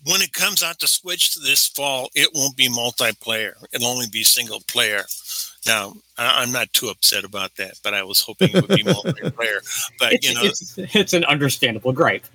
[0.06, 3.52] when it comes out to Switch this fall, it won't be multiplayer.
[3.74, 5.04] It'll only be single player.
[5.66, 8.84] Now, I, I'm not too upset about that, but I was hoping it would be
[8.84, 9.60] multiplayer.
[10.00, 12.26] But It's, you know, it's it's an understandable gripe.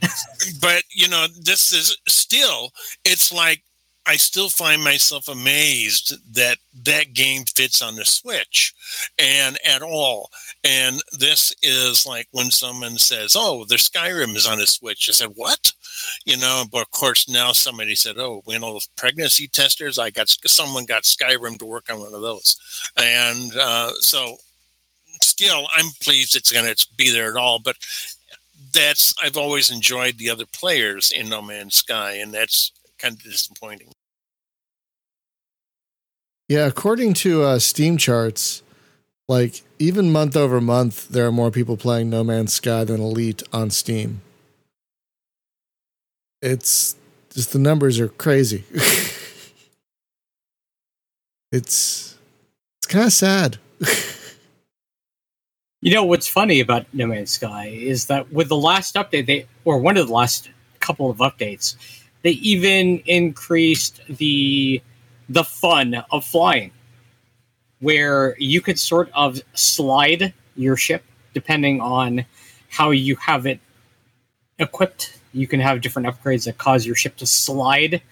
[0.60, 2.70] but you know, this is still.
[3.06, 3.62] It's like
[4.04, 8.74] I still find myself amazed that that game fits on the Switch,
[9.18, 10.30] and at all.
[10.64, 15.12] And this is like when someone says, "Oh, the Skyrim is on the Switch." I
[15.12, 15.72] said, "What?"
[16.24, 16.64] You know.
[16.70, 21.04] But of course, now somebody said, "Oh, you know, pregnancy testers." I got someone got
[21.04, 22.56] Skyrim to work on one of those,
[22.96, 24.36] and uh, so
[25.22, 27.60] still, I'm pleased it's going to be there at all.
[27.60, 27.76] But
[28.72, 32.72] that's I've always enjoyed the other players in No Man's Sky, and that's
[33.02, 33.88] kind of disappointing.
[36.48, 36.66] yeah.
[36.66, 38.62] According to uh, Steam charts,
[39.28, 43.42] like even month over month, there are more people playing No Man's Sky than Elite
[43.52, 44.20] on Steam.
[46.40, 46.96] It's
[47.30, 48.64] just the numbers are crazy.
[51.52, 52.16] it's
[52.78, 53.58] it's kind of sad.
[55.84, 59.46] You know what's funny about No Man's Sky is that with the last update, they
[59.64, 60.48] or one of the last
[60.78, 61.74] couple of updates,
[62.22, 64.80] they even increased the
[65.28, 66.70] the fun of flying,
[67.80, 71.02] where you could sort of slide your ship
[71.34, 72.24] depending on
[72.68, 73.58] how you have it
[74.58, 75.18] equipped.
[75.32, 78.02] You can have different upgrades that cause your ship to slide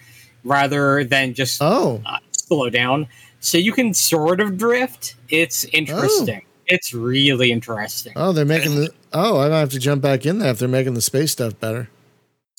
[0.43, 3.07] rather than just Oh, uh, slow down.
[3.39, 5.15] So you can sort of drift.
[5.29, 6.43] It's interesting.
[6.67, 8.13] It's really interesting.
[8.15, 8.89] oh, they're making the.
[9.13, 11.59] Oh, I might have to jump back in there if they're making the space stuff
[11.59, 11.89] better.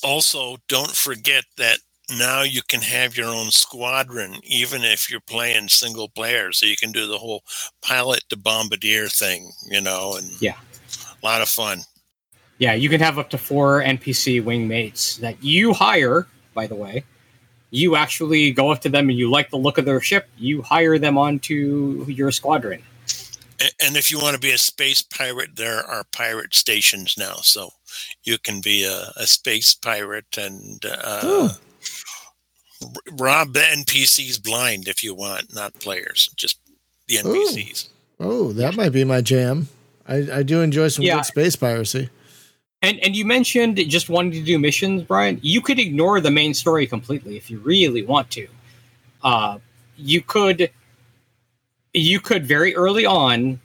[0.03, 1.79] Also, don't forget that
[2.17, 6.51] now you can have your own squadron, even if you're playing single player.
[6.53, 7.43] So you can do the whole
[7.81, 10.55] pilot to bombardier thing, you know, and Yeah.
[11.07, 11.83] a lot of fun.
[12.59, 17.03] Yeah, you can have up to four NPC wingmates that you hire, by the way.
[17.71, 20.61] You actually go up to them and you like the look of their ship, you
[20.63, 22.83] hire them onto your squadron.
[23.63, 27.35] A- And if you want to be a space pirate, there are pirate stations now.
[27.35, 27.69] So
[28.23, 31.49] you can be a, a space pirate and uh,
[33.13, 36.59] rob the NPCs blind if you want, not players, just
[37.07, 37.89] the NPCs.
[38.19, 39.67] Oh, that might be my jam.
[40.07, 41.15] I, I do enjoy some Yeah.
[41.15, 42.09] good space piracy.
[42.81, 45.39] And and you mentioned just wanting to do missions, Brian.
[45.41, 48.47] You could ignore the main story completely if you really want to.
[49.23, 49.59] Uh,
[49.95, 50.69] you could
[51.93, 53.59] you could very early on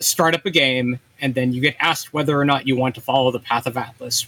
[0.00, 3.00] start up a game, and then you get asked whether or not you want to
[3.00, 4.26] follow the path of Atlas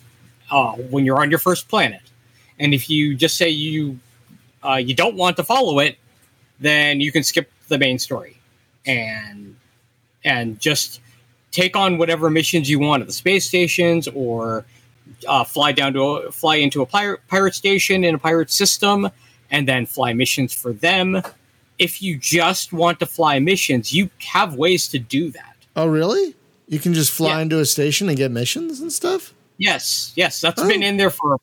[0.50, 2.00] uh, when you're on your first planet.
[2.58, 3.98] And if you just say you
[4.62, 5.98] uh, you don't want to follow it,
[6.60, 8.38] then you can skip the main story
[8.86, 9.56] and
[10.24, 11.00] and just
[11.50, 14.64] take on whatever missions you want at the space stations or
[15.28, 19.08] uh, fly down to a, fly into a pirate, pirate station in a pirate system
[19.50, 21.22] and then fly missions for them
[21.78, 26.34] if you just want to fly missions you have ways to do that Oh, really?
[26.68, 27.40] You can just fly Yeah.
[27.40, 29.34] into a station and get missions and stuff?
[29.58, 30.68] Yes, yes, that's Oh.
[30.68, 31.38] been in there for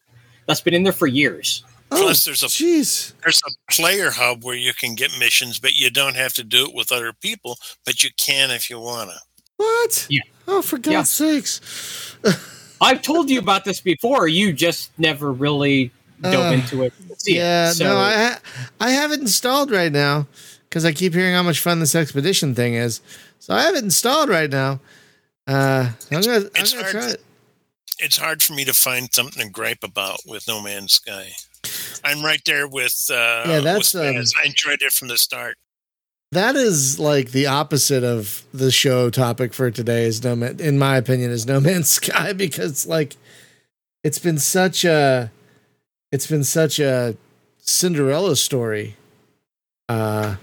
[0.48, 1.64] that's been in there for years.
[1.92, 3.12] Oh, Plus, there's a- Oh, jeez.
[3.22, 6.66] There's a player hub where you can get missions, but you don't have to do
[6.66, 9.20] it with other people, but you can if you wanna.
[9.58, 10.08] What?
[10.10, 10.22] Yeah.
[10.48, 11.60] Oh, for God's sakes!
[12.82, 14.28] I've told you about this before.
[14.30, 15.92] You just never really
[16.22, 16.94] dove Uh, into it.
[17.10, 17.36] to see it.
[17.38, 18.40] Yeah, So- no, I ha-
[18.80, 20.28] I have it installed right now
[20.70, 23.02] because I keep hearing how much fun this expedition thing is.
[23.40, 24.80] So I have it installed right now.
[25.48, 26.92] Uh, I'm gonna, I'm gonna hard.
[26.92, 27.24] try it.
[28.00, 31.32] It's hard for me to find something to gripe about with No Man's Sky.
[32.04, 35.58] I'm right there with uh Yeah, that's, with um, I enjoyed it from the start.
[36.32, 40.06] That is like the opposite of the show topic for today.
[40.06, 43.18] Is no man, in my opinion, is No Man's Sky because like
[44.04, 45.30] it's been such a
[46.12, 47.16] it's been such a
[47.60, 48.96] Cinderella story.
[49.88, 50.36] Uh,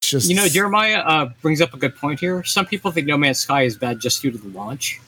[0.00, 2.44] just You know, Jeremiah uh, brings up a good point here.
[2.44, 5.00] Some people think No Man's Sky is bad just due to the launch.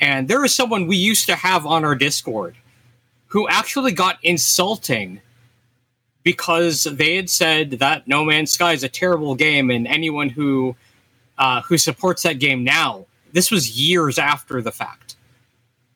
[0.00, 2.56] And there is someone we used to have on our Discord
[3.28, 5.20] who actually got insulting
[6.22, 10.76] because they had said that No Man's Sky is a terrible game, and anyone who
[11.38, 15.16] uh, who supports that game now, this was years after the fact,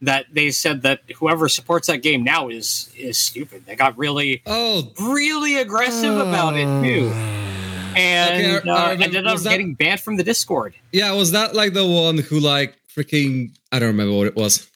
[0.02, 3.64] that they said that whoever supports that game now is is stupid.
[3.66, 7.08] They got really Oh, really aggressive about it too
[7.96, 10.74] and Okay, I- I uh, ended up that- getting banned from the Discord.
[10.92, 11.12] yeah.
[11.12, 13.52] Was that like the one who like freaking?
[13.70, 14.68] I don't remember what it was.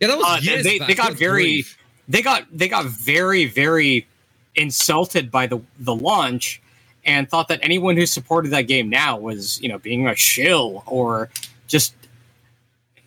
[0.00, 0.88] Yeah, that was Uh, years they- back.
[0.88, 1.76] they got very- grief.
[2.08, 4.06] They got they got very very
[4.56, 6.60] insulted by the the launch
[7.04, 10.82] and thought that anyone who supported that game now was you know being a shill
[10.86, 11.30] or
[11.68, 11.94] just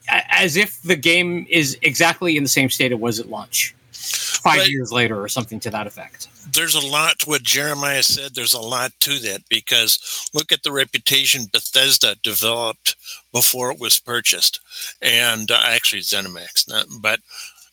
[0.10, 4.60] as if the game is exactly in the same state it was at launch five
[4.60, 6.28] But- years later or something to that effect.
[6.52, 8.36] There's a lot to what Jeremiah said.
[8.36, 12.96] There's a lot to that because look at the reputation Bethesda developed
[13.32, 14.60] before it was purchased,
[15.02, 17.22] and uh, actually ZeniMax, not, but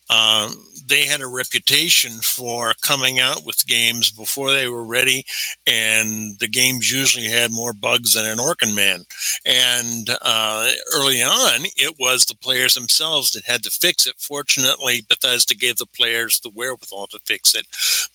[0.09, 5.25] um, they had a reputation for coming out with games before they were ready,
[5.65, 9.05] and the games usually had more bugs than an Orkin Man.
[9.45, 14.15] And uh, early on, it was the players themselves that had to fix it.
[14.19, 17.65] Fortunately, Bethesda gave the players the wherewithal to fix it,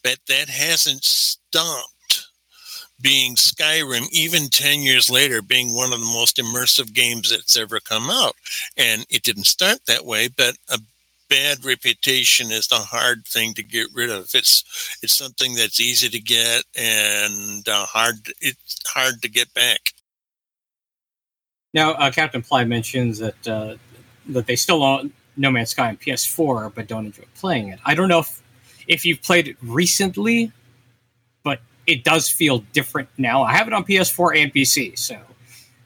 [0.05, 2.29] but that hasn't stopped
[3.01, 7.81] being Skyrim, even 10 years later, being one of the most immersive games that's ever
[7.81, 8.35] come out.
[8.77, 10.79] And it didn't start that way, but a
[11.29, 14.31] bad reputation is the hard thing to get rid of.
[14.35, 19.93] It's it's something that's easy to get and uh, hard it's hard to get back.
[21.74, 23.77] Now, uh, Captain Ply mentions that uh,
[24.29, 27.81] that they still own No Man's Sky on PS4, but don't enjoy playing it.
[27.85, 28.43] I don't know if
[28.89, 30.53] if you've played it recently,
[31.43, 33.43] but it does feel different now.
[33.43, 35.18] I have it on PS4 and PC, so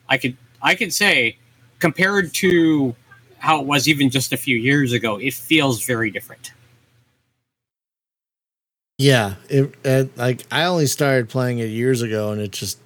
[0.08, 1.36] I could I could say
[1.80, 2.94] compared to
[3.40, 6.52] how it was even just a few years ago, it feels very different.
[8.98, 12.78] Yeah, it, it like I only started playing it years ago, and it just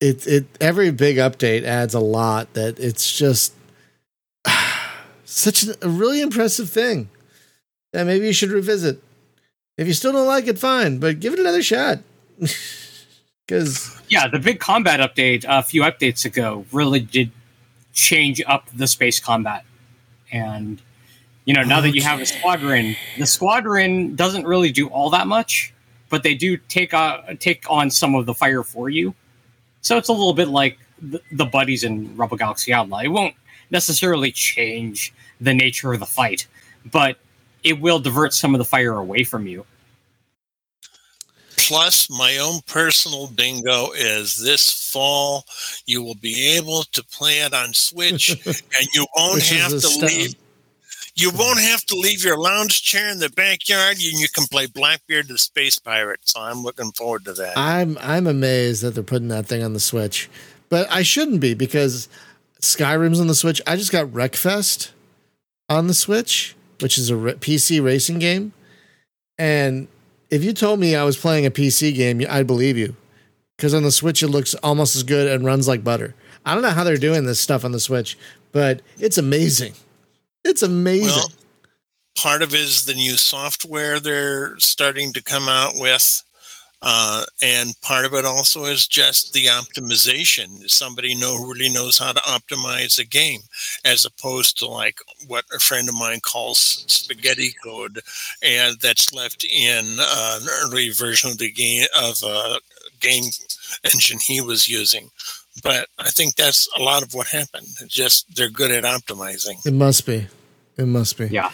[0.00, 2.52] it it every big update adds a lot.
[2.54, 3.54] That it's just
[5.24, 7.08] such a really impressive thing
[7.92, 9.02] that maybe you should revisit.
[9.76, 11.98] If you still don't like it, fine, but give it another shot.
[13.46, 17.30] Because Yeah, the big combat update a few updates ago really did
[17.94, 19.64] change up the space combat.
[20.30, 20.82] And
[21.44, 25.26] you know, now that you have a squadron, the squadron doesn't really do all that
[25.26, 25.74] much,
[26.08, 29.14] but they do take uh, take on some of the fire for you.
[29.82, 33.00] So it's a little bit like the, the buddies in Rebel Galaxy Outlaw.
[33.00, 33.34] It won't
[33.70, 36.46] necessarily change the nature of the fight,
[36.90, 37.18] but
[37.62, 39.66] it will divert some of the fire away from you.
[41.68, 45.44] Plus, my own personal bingo is this fall
[45.86, 50.34] you will be able to play it on Switch, and you won't have to leave.
[51.16, 54.66] You won't have to leave your lounge chair in the backyard, and you can play
[54.66, 56.20] Blackbeard the Space Pirate.
[56.24, 57.56] So I'm looking forward to that.
[57.56, 60.28] I'm I'm amazed that they're putting that thing on the Switch,
[60.68, 62.08] but I shouldn't be because
[62.60, 63.62] Skyrim's on the Switch.
[63.66, 64.90] I just got Wreckfest
[65.68, 68.52] on the Switch, which is a PC racing game,
[69.38, 69.86] and
[70.30, 72.96] if you told me I was playing a PC game, I'd believe you,
[73.56, 76.14] because on the Switch it looks almost as good and runs like butter.
[76.44, 78.18] I don't know how they're doing this stuff on the Switch,
[78.52, 79.74] but it's amazing.
[80.44, 81.08] It's amazing.
[81.08, 81.32] Well,
[82.16, 86.22] part of it is the new software they're starting to come out with.
[86.86, 90.68] Uh, and part of it also is just the optimization.
[90.70, 93.40] Somebody know really knows how to optimize a game,
[93.86, 98.00] as opposed to like what a friend of mine calls spaghetti code,
[98.42, 102.58] and that's left in uh, an early version of the game of a
[103.00, 103.24] game
[103.84, 105.10] engine he was using.
[105.62, 107.66] but I think that's a lot of what happened.
[107.80, 109.64] It's just they're good at optimizing.
[109.64, 110.26] It must be.
[110.76, 111.26] It must be.
[111.26, 111.50] Yeah.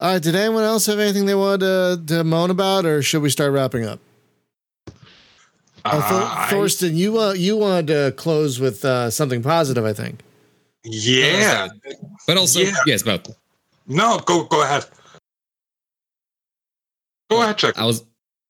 [0.00, 0.22] All right.
[0.22, 3.52] Did anyone else have anything they wanted to, to moan about, or should we start
[3.52, 3.98] wrapping up?
[5.84, 9.92] Uh, Thor- I- Thorsten, you uh, you wanted to close with uh, something positive, I
[9.92, 10.20] think.
[10.84, 11.68] yeah.
[12.26, 12.72] But also, Yeah.
[12.86, 13.28] yes, but
[13.86, 14.84] No, go go ahead.
[17.30, 17.78] Go ahead, Jack.
[17.78, 18.04] I was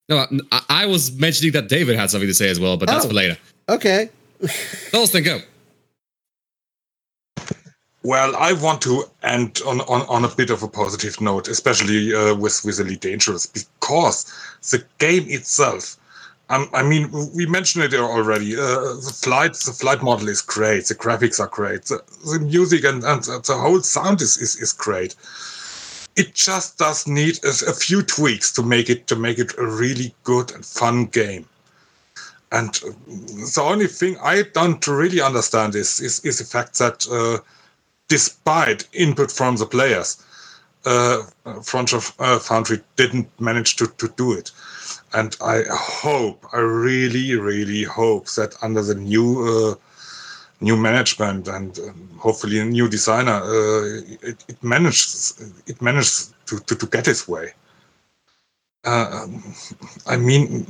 [0.09, 3.04] no, I, I was mentioning that David had something to say as well, but that's
[3.04, 3.09] Oh.
[3.09, 3.38] for later.
[3.68, 4.10] Okay.
[4.90, 5.38] Thorsten, go.
[8.04, 12.12] Well, I want to end on, on, on a bit of a positive note, especially
[12.12, 14.26] uh, with with Elite Dangerous, because
[14.70, 15.96] the game itself.
[16.52, 18.54] Um, I mean, we mentioned it already.
[18.54, 20.84] Uh, the flight, the flight model is great.
[20.84, 21.86] The graphics are great.
[21.86, 25.14] The, the music and, and the whole sound is, is, is great.
[26.14, 29.66] It just does need a, a few tweaks to make it to make it a
[29.66, 31.48] really good and fun game.
[32.52, 32.90] And uh,
[33.56, 37.06] the only thing I don't really understand is is, is the fact that.
[37.10, 37.42] Uh,
[38.08, 40.22] despite input from the players,
[40.84, 41.22] uh,
[41.62, 44.50] Front of uh, Foundry didn't manage to, to do it.
[45.14, 49.74] And I hope, I really, really hope that under the new uh,
[50.60, 55.34] new management and um, hopefully a new designer, uh, it, it manages
[55.66, 57.52] it manages to, to, to get its way.
[58.84, 59.28] Uh,
[60.06, 60.66] I mean,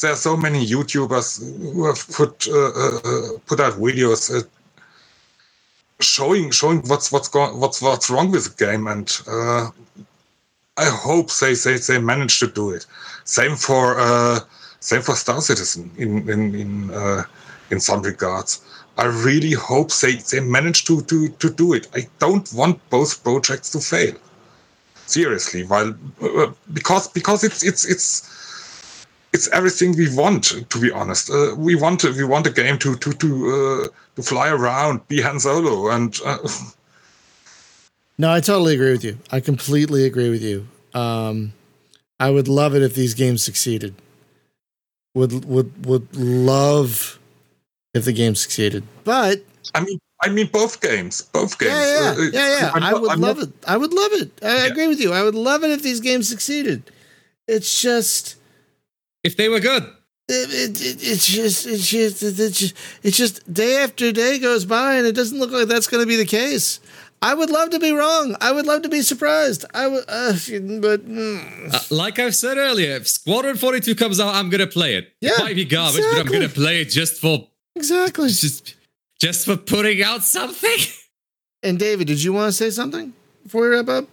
[0.00, 1.28] there are so many YouTubers
[1.72, 4.48] who have put uh, uh, uh, put out videos
[6.00, 9.08] showing showing what's what's going what's what's wrong with the game and
[10.78, 12.86] I hope they, they they manage to do it.
[13.24, 14.40] Same for uh,
[14.80, 17.24] same for Star Citizen in in in uh,
[17.70, 18.62] in some regards.
[18.96, 21.88] I really hope they, they manage to, to, to do it.
[21.94, 24.14] I don't want both projects to fail.
[25.06, 30.44] Seriously, while uh, because because it's it's it's it's everything we want.
[30.70, 34.22] To be honest, uh, we want we want a game to to to uh, to
[34.22, 36.38] fly around, be Han Solo, and uh,
[38.18, 39.18] No, I totally agree with you.
[39.30, 40.66] I completely agree with you.
[40.94, 41.52] Um,
[42.20, 43.94] I would love it if these games succeeded.
[45.14, 47.18] Would would would love
[47.94, 48.84] if the game succeeded.
[49.04, 49.42] But
[49.74, 51.72] I mean I mean both games, both games.
[51.72, 52.70] yeah, yeah, Uh, yeah, yeah.
[52.74, 53.52] I'm I would I'm love not- it.
[53.66, 54.30] I would love it.
[54.42, 54.66] I Yeah.
[54.66, 55.12] agree with you.
[55.12, 56.90] I would love it if these games succeeded.
[57.48, 58.36] It's just
[59.24, 59.82] If they were good,
[60.28, 64.64] it, it, it, it's just it's just it's just it's just day after day goes
[64.64, 66.80] by and it doesn't look like that's going to be the case.
[67.22, 68.36] I would love to be wrong.
[68.40, 69.64] I would love to be surprised.
[69.72, 74.34] I would, uh, but mm, uh, like I've said earlier, if Squadron 42 comes out,
[74.34, 75.12] I'm gonna play it.
[75.20, 78.28] Yeah, it might be garbage, but I'm gonna play it just for exactly.
[78.28, 78.74] just
[79.20, 80.76] just for putting out something.
[81.64, 83.12] And David, did you want to say something
[83.44, 84.08] before we wrap up?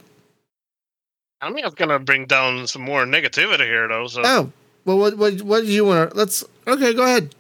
[1.42, 4.06] I mean, I'm gonna bring down some more negativity here, though.
[4.06, 4.52] So, Oh,
[4.86, 6.16] well, what what what did you want to?
[6.16, 7.34] Let's okay, go ahead.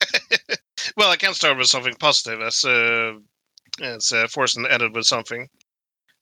[0.96, 3.14] well, I can start with something positive, as uh,
[3.82, 5.48] as uh, Thorsten ended with something,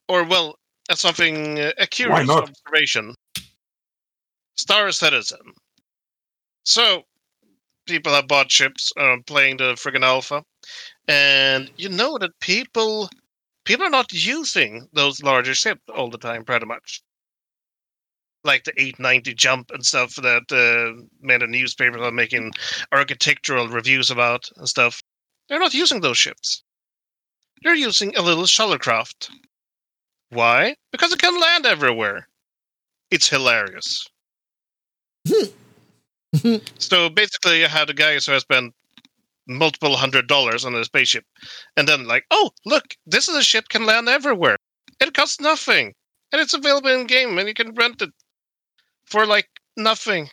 [0.08, 0.56] or well,
[0.94, 3.14] something uh, a curious observation.
[4.56, 5.54] Star Citizen.
[6.64, 7.04] So,
[7.86, 10.44] people have bought ships, uh, playing the friggin' alpha,
[11.08, 13.08] and you know that people
[13.64, 17.02] people are not using those larger ships all the time, pretty much.
[18.42, 22.52] Like the 890 jump and stuff that uh, many newspapers are making
[22.90, 25.02] architectural reviews about and stuff.
[25.48, 26.62] They're not using those ships.
[27.62, 29.30] They're using a little shuttlecraft.
[30.30, 30.76] Why?
[30.92, 32.26] Because it can land everywhere.
[33.10, 34.08] It's hilarious.
[36.78, 38.72] so basically, you had a guy who has spent
[39.46, 41.24] multiple hundred dollars on a spaceship,
[41.76, 44.56] and then like, oh look, this is a ship can land everywhere.
[45.00, 45.92] It costs nothing,
[46.32, 48.10] and it's available in game, and you can rent it
[49.06, 50.30] for like nothing.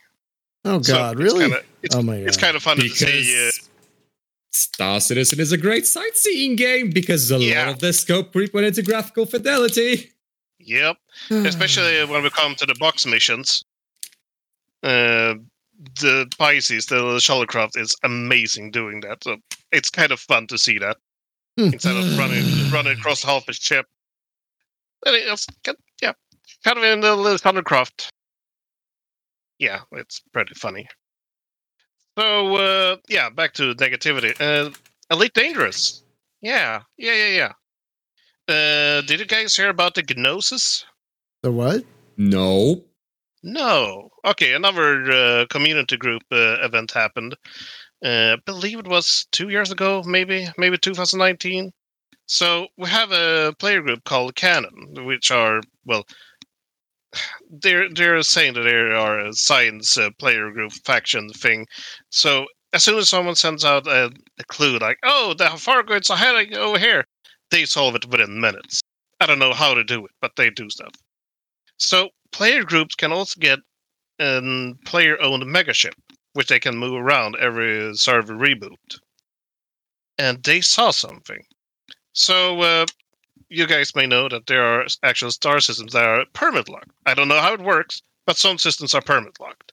[0.64, 1.46] Oh So God, it's really?
[1.46, 2.28] kinda- it's, oh my God.
[2.28, 3.08] it's kind of funny to see.
[3.08, 3.67] Uh, because
[4.58, 7.66] Star Citizen is a great sightseeing game because a Yeah.
[7.66, 10.12] lot of the scope creep went into graphical fidelity.
[10.60, 10.98] yep.
[11.30, 13.64] especially when we come to the box missions.
[14.84, 15.36] Uh,
[16.00, 19.24] the Pisces, the shuttlecraft, is amazing doing that.
[19.24, 19.38] So
[19.72, 20.98] it's kind of fun to see that
[21.58, 23.86] instead of running running across half a ship.
[25.06, 25.48] And it's
[26.02, 26.14] yeah,
[26.64, 28.08] kind of in the little shuttlecraft.
[29.60, 30.88] Yeah, it's pretty funny.
[32.18, 34.34] So uh, yeah, back to negativity.
[34.42, 34.72] Uh,
[35.12, 36.04] Elite Dangerous.
[36.42, 37.54] Yeah, yeah, yeah,
[38.48, 38.54] yeah.
[38.54, 40.86] Uh, did you guys hear about the Gnosis?
[41.44, 41.84] the what?
[42.18, 42.84] No.
[43.44, 44.10] No.
[44.26, 47.36] Okay, another uh, community group uh, event happened.
[48.04, 51.72] Uh, I believe it was two years ago, maybe, maybe 2019.
[52.26, 56.06] So we have a player group called Canonn, which are well,
[57.50, 61.68] they're they're saying that they are a science uh, player group faction thing.
[62.10, 66.18] So as soon as someone sends out a, a clue, like, "Oh, the Thargoids are
[66.18, 67.06] heading over here,"
[67.52, 68.82] they solve it within minutes.
[69.20, 70.94] I don't know how to do it, but they do stuff.
[71.78, 73.60] So player groups can also get
[74.20, 75.94] a player-owned megaship,
[76.34, 79.00] which they can move around every server reboot.
[80.18, 81.44] And they saw something.
[82.14, 82.86] So uh,
[83.50, 86.92] you guys may know that there are actual star systems that are permit locked.
[87.06, 89.72] I don't know how it works, but some systems are permit locked.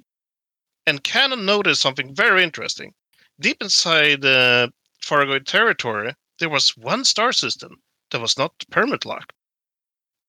[0.87, 2.95] And Canonn noticed something very interesting.
[3.41, 4.73] Deep inside the
[5.11, 9.33] uh, territory, there was one star system that was not permit locked.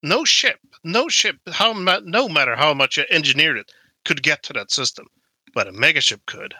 [0.01, 3.71] No ship, no ship, how ma- no matter how much you engineered it,
[4.05, 5.07] could get to that system,
[5.53, 6.53] but a megaship could.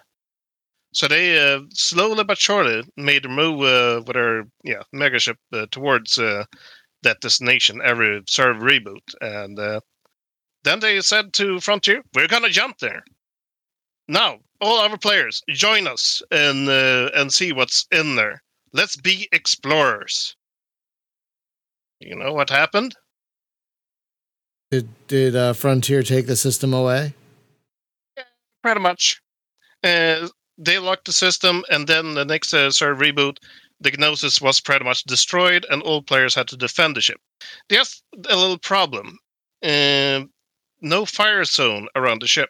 [0.96, 5.66] So they uh, slowly but surely made a move uh, with their yeah megaship uh,
[5.70, 6.46] towards uh,
[7.04, 9.82] that destination every server reboot, and uh,
[10.64, 13.04] then they said to Frontier, "We're gonna jump there."
[14.08, 18.42] Now, all our players, join us and uh, and see what's in there.
[18.72, 20.38] Let's be explorers.
[22.00, 22.96] You know what happened?
[24.72, 27.16] Did did uh, Frontier take the system away?
[28.64, 29.22] Pretty much.
[29.84, 33.38] Uh, they locked the system, and then the next uh, of reboot,
[33.80, 37.20] the Gnosis was pretty much destroyed, and all players had to defend the ship.
[37.70, 39.20] There's a little problem.
[39.62, 40.24] Uh,
[40.82, 42.50] no fire zone around the ship.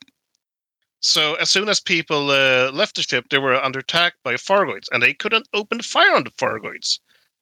[0.99, 4.88] So as soon as people uh, left the ship, they were under attack by Thargoids,
[4.91, 6.99] and they couldn't open fire on the Thargoids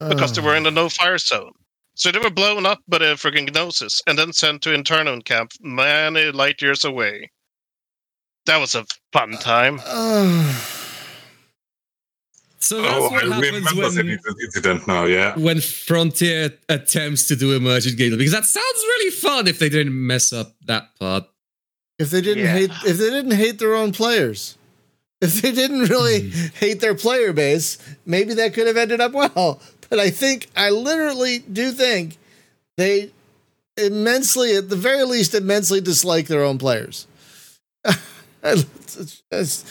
[0.10, 1.54] because they were in the no fire zone.
[1.96, 5.52] So they were blown up by the friggin' Gnosis and then sent to internment camp
[5.62, 7.32] many light years away.
[8.46, 9.80] That was a fun time.
[9.86, 10.60] Uh,
[12.60, 13.46] So that's Oh, what I happens
[13.76, 15.04] remember when, that incident now.
[15.04, 15.38] Yeah.
[15.38, 19.94] when Frontier attempts to do emergent gameplay because that sounds really fun if they didn't
[20.08, 21.26] mess up that part.
[22.00, 22.54] if they didn't Yeah.
[22.54, 24.58] hate, if they didn't hate their own players,
[25.20, 29.60] if they didn't really hate their player base, maybe that could have ended up well.
[29.90, 32.18] But I think, I literally do think
[32.78, 33.12] they
[33.76, 37.08] immensely, at the very least, immensely dislike their own players.
[38.44, 39.68] It's just-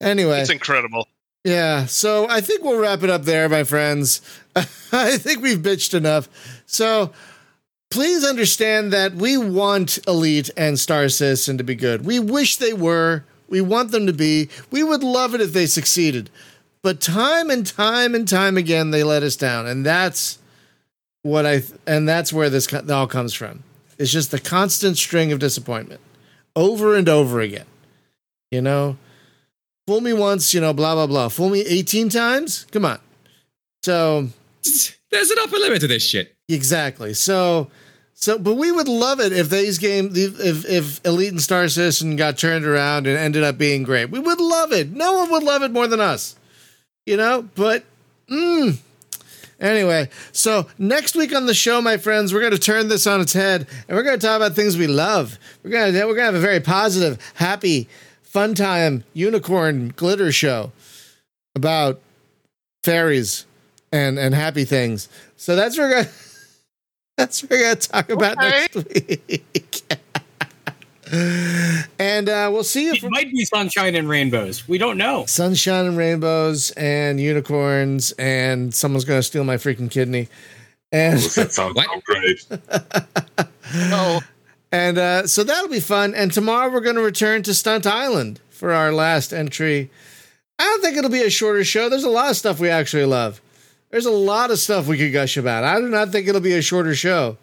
[0.00, 1.08] anyway, It's incredible.
[1.44, 4.22] Yeah, so I think we'll wrap it up there, my friends.
[4.56, 6.28] I think we've bitched enough.
[6.64, 7.12] So
[7.90, 12.06] please understand that we want Elite and Star Citizen to be good.
[12.06, 13.24] We wish they were.
[13.48, 14.48] We want them to be.
[14.70, 16.30] We would love it if they succeeded.
[16.82, 19.66] But time and time and time again, they let us down.
[19.66, 20.38] And that's
[21.22, 23.62] what I, and that's where this co- all comes from.
[23.98, 26.00] It's just the constant string of disappointment
[26.56, 27.66] over and over again.
[28.54, 28.96] You know?
[29.86, 31.28] fool me once, you know, blah blah blah.
[31.28, 32.66] Fool me eighteen times.
[32.70, 32.98] Come on.
[33.82, 34.28] So
[35.10, 36.34] There's an upper limit to this shit.
[36.48, 37.14] exactly.
[37.14, 37.70] So
[38.14, 42.16] so, but we would love it if these game, if if Elite and Star Citizen
[42.16, 44.10] got turned around and ended up being great.
[44.10, 44.90] We would love it.
[44.90, 46.36] No one would love it more than us.
[47.06, 47.84] You know, but
[48.30, 48.78] mm.
[49.60, 50.08] anyway.
[50.32, 53.34] So next week on the show, my friends, we're going to turn this on its
[53.34, 55.38] head, and we're going to talk about things we love.
[55.62, 57.88] We're going to we're going to have a very positive, happy,
[58.34, 60.72] fun time unicorn glitter show
[61.54, 62.00] about
[62.82, 63.46] fairies
[63.92, 65.08] and and happy things.
[65.36, 66.08] So that's what we're gonna
[67.16, 68.50] that's what we're gonna talk about Okay.
[68.50, 69.82] next week.
[71.98, 74.66] and uh, we'll see if It might be sunshine and rainbows.
[74.66, 75.26] We don't know.
[75.26, 80.28] sunshine and rainbows and unicorns and someone's gonna steal my freaking kidney.
[80.90, 81.86] And That sounds What?
[81.88, 82.46] so great.
[83.92, 84.20] Oh,
[84.74, 86.14] And uh, so that'll be fun.
[86.14, 89.88] And tomorrow we're going to return to Stunt Island for our last entry.
[90.58, 91.88] I don't think it'll be a shorter show.
[91.88, 93.40] There's a lot of stuff we actually love.
[93.90, 95.62] There's a lot of stuff we could gush about.
[95.62, 97.36] I do not think it'll be a shorter show.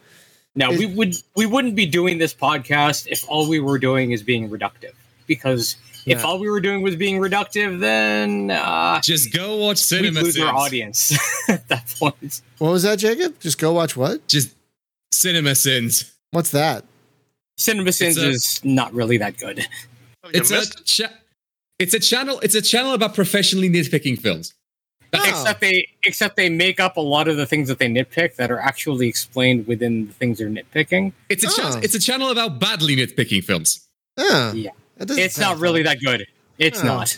[0.55, 4.11] Now It- we would we wouldn't be doing this podcast if all we were doing
[4.11, 4.91] is being reductive.
[5.25, 6.23] Because if Yeah.
[6.25, 10.37] all we were doing was being reductive, then uh, Just go watch we'd Cinema lose
[10.37, 11.17] our audience
[11.49, 12.41] at that point.
[12.57, 13.39] What was that, Jacob?
[13.39, 14.27] Just go watch what?
[14.27, 14.49] Just
[15.13, 16.11] Cinema Sins.
[16.31, 16.83] What's that?
[17.61, 19.65] Cinema Sins a- is not really that good.
[20.33, 21.13] It's a cha-
[21.79, 22.39] it's a channel.
[22.43, 24.53] It's a channel about professionally nitpicking films.
[25.13, 25.23] Oh.
[25.27, 28.49] Except they except they make up a lot of the things that they nitpick that
[28.51, 31.11] are actually explained within the things they're nitpicking.
[31.29, 31.51] It's a Oh.
[31.73, 33.85] cha- it's a channel about badly nitpicking films.
[34.17, 34.69] Oh, Yeah.
[34.99, 35.97] It's not really fun.
[35.97, 36.27] that good.
[36.59, 36.85] It's Oh.
[36.85, 37.17] not.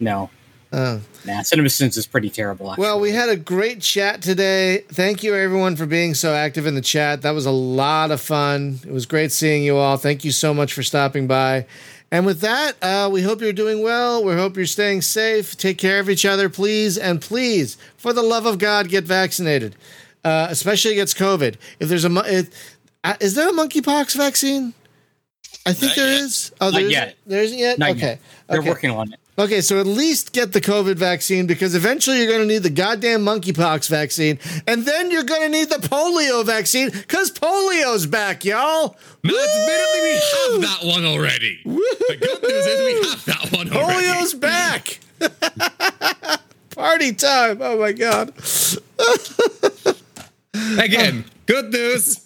[0.00, 0.30] No.
[0.76, 1.00] Oh.
[1.24, 2.70] Nah, Cinema Sins is pretty terrible.
[2.70, 2.82] Actually.
[2.82, 4.84] Well, we had a great chat today.
[4.88, 7.22] Thank you, everyone, for being so active in the chat.
[7.22, 8.78] That was a lot of fun.
[8.86, 9.96] It was great seeing you all.
[9.96, 11.64] Thank you so much for stopping by.
[12.12, 14.22] And with that, uh, we hope you're doing well.
[14.22, 15.56] We hope you're staying safe.
[15.56, 16.98] Take care of each other, please.
[16.98, 19.76] And please, for the love of God, get vaccinated,
[20.24, 21.56] uh, especially against COVID.
[21.80, 22.50] If there's a, mo- it,
[23.02, 24.74] uh, is there a monkeypox vaccine?
[25.64, 26.20] I think Not there yet.
[26.20, 26.52] is.
[26.60, 27.16] Oh, Not there isn't- yet.
[27.26, 27.78] There isn't yet.
[27.78, 28.00] Not okay.
[28.00, 28.20] yet.
[28.48, 28.68] They're okay.
[28.68, 29.18] working on it.
[29.38, 32.70] Okay, so at least get the COVID vaccine because eventually you're going to need the
[32.70, 38.46] goddamn monkeypox vaccine, and then you're going to need the polio vaccine because polio's back,
[38.46, 38.96] y'all.
[39.22, 41.60] Now, admittedly, we have that one already.
[41.66, 41.82] Woo!
[42.08, 44.06] The good news is we have that one already.
[44.06, 45.00] Polio's back.
[46.70, 47.58] Party time!
[47.60, 48.32] Oh my god.
[50.78, 52.25] Again, good news.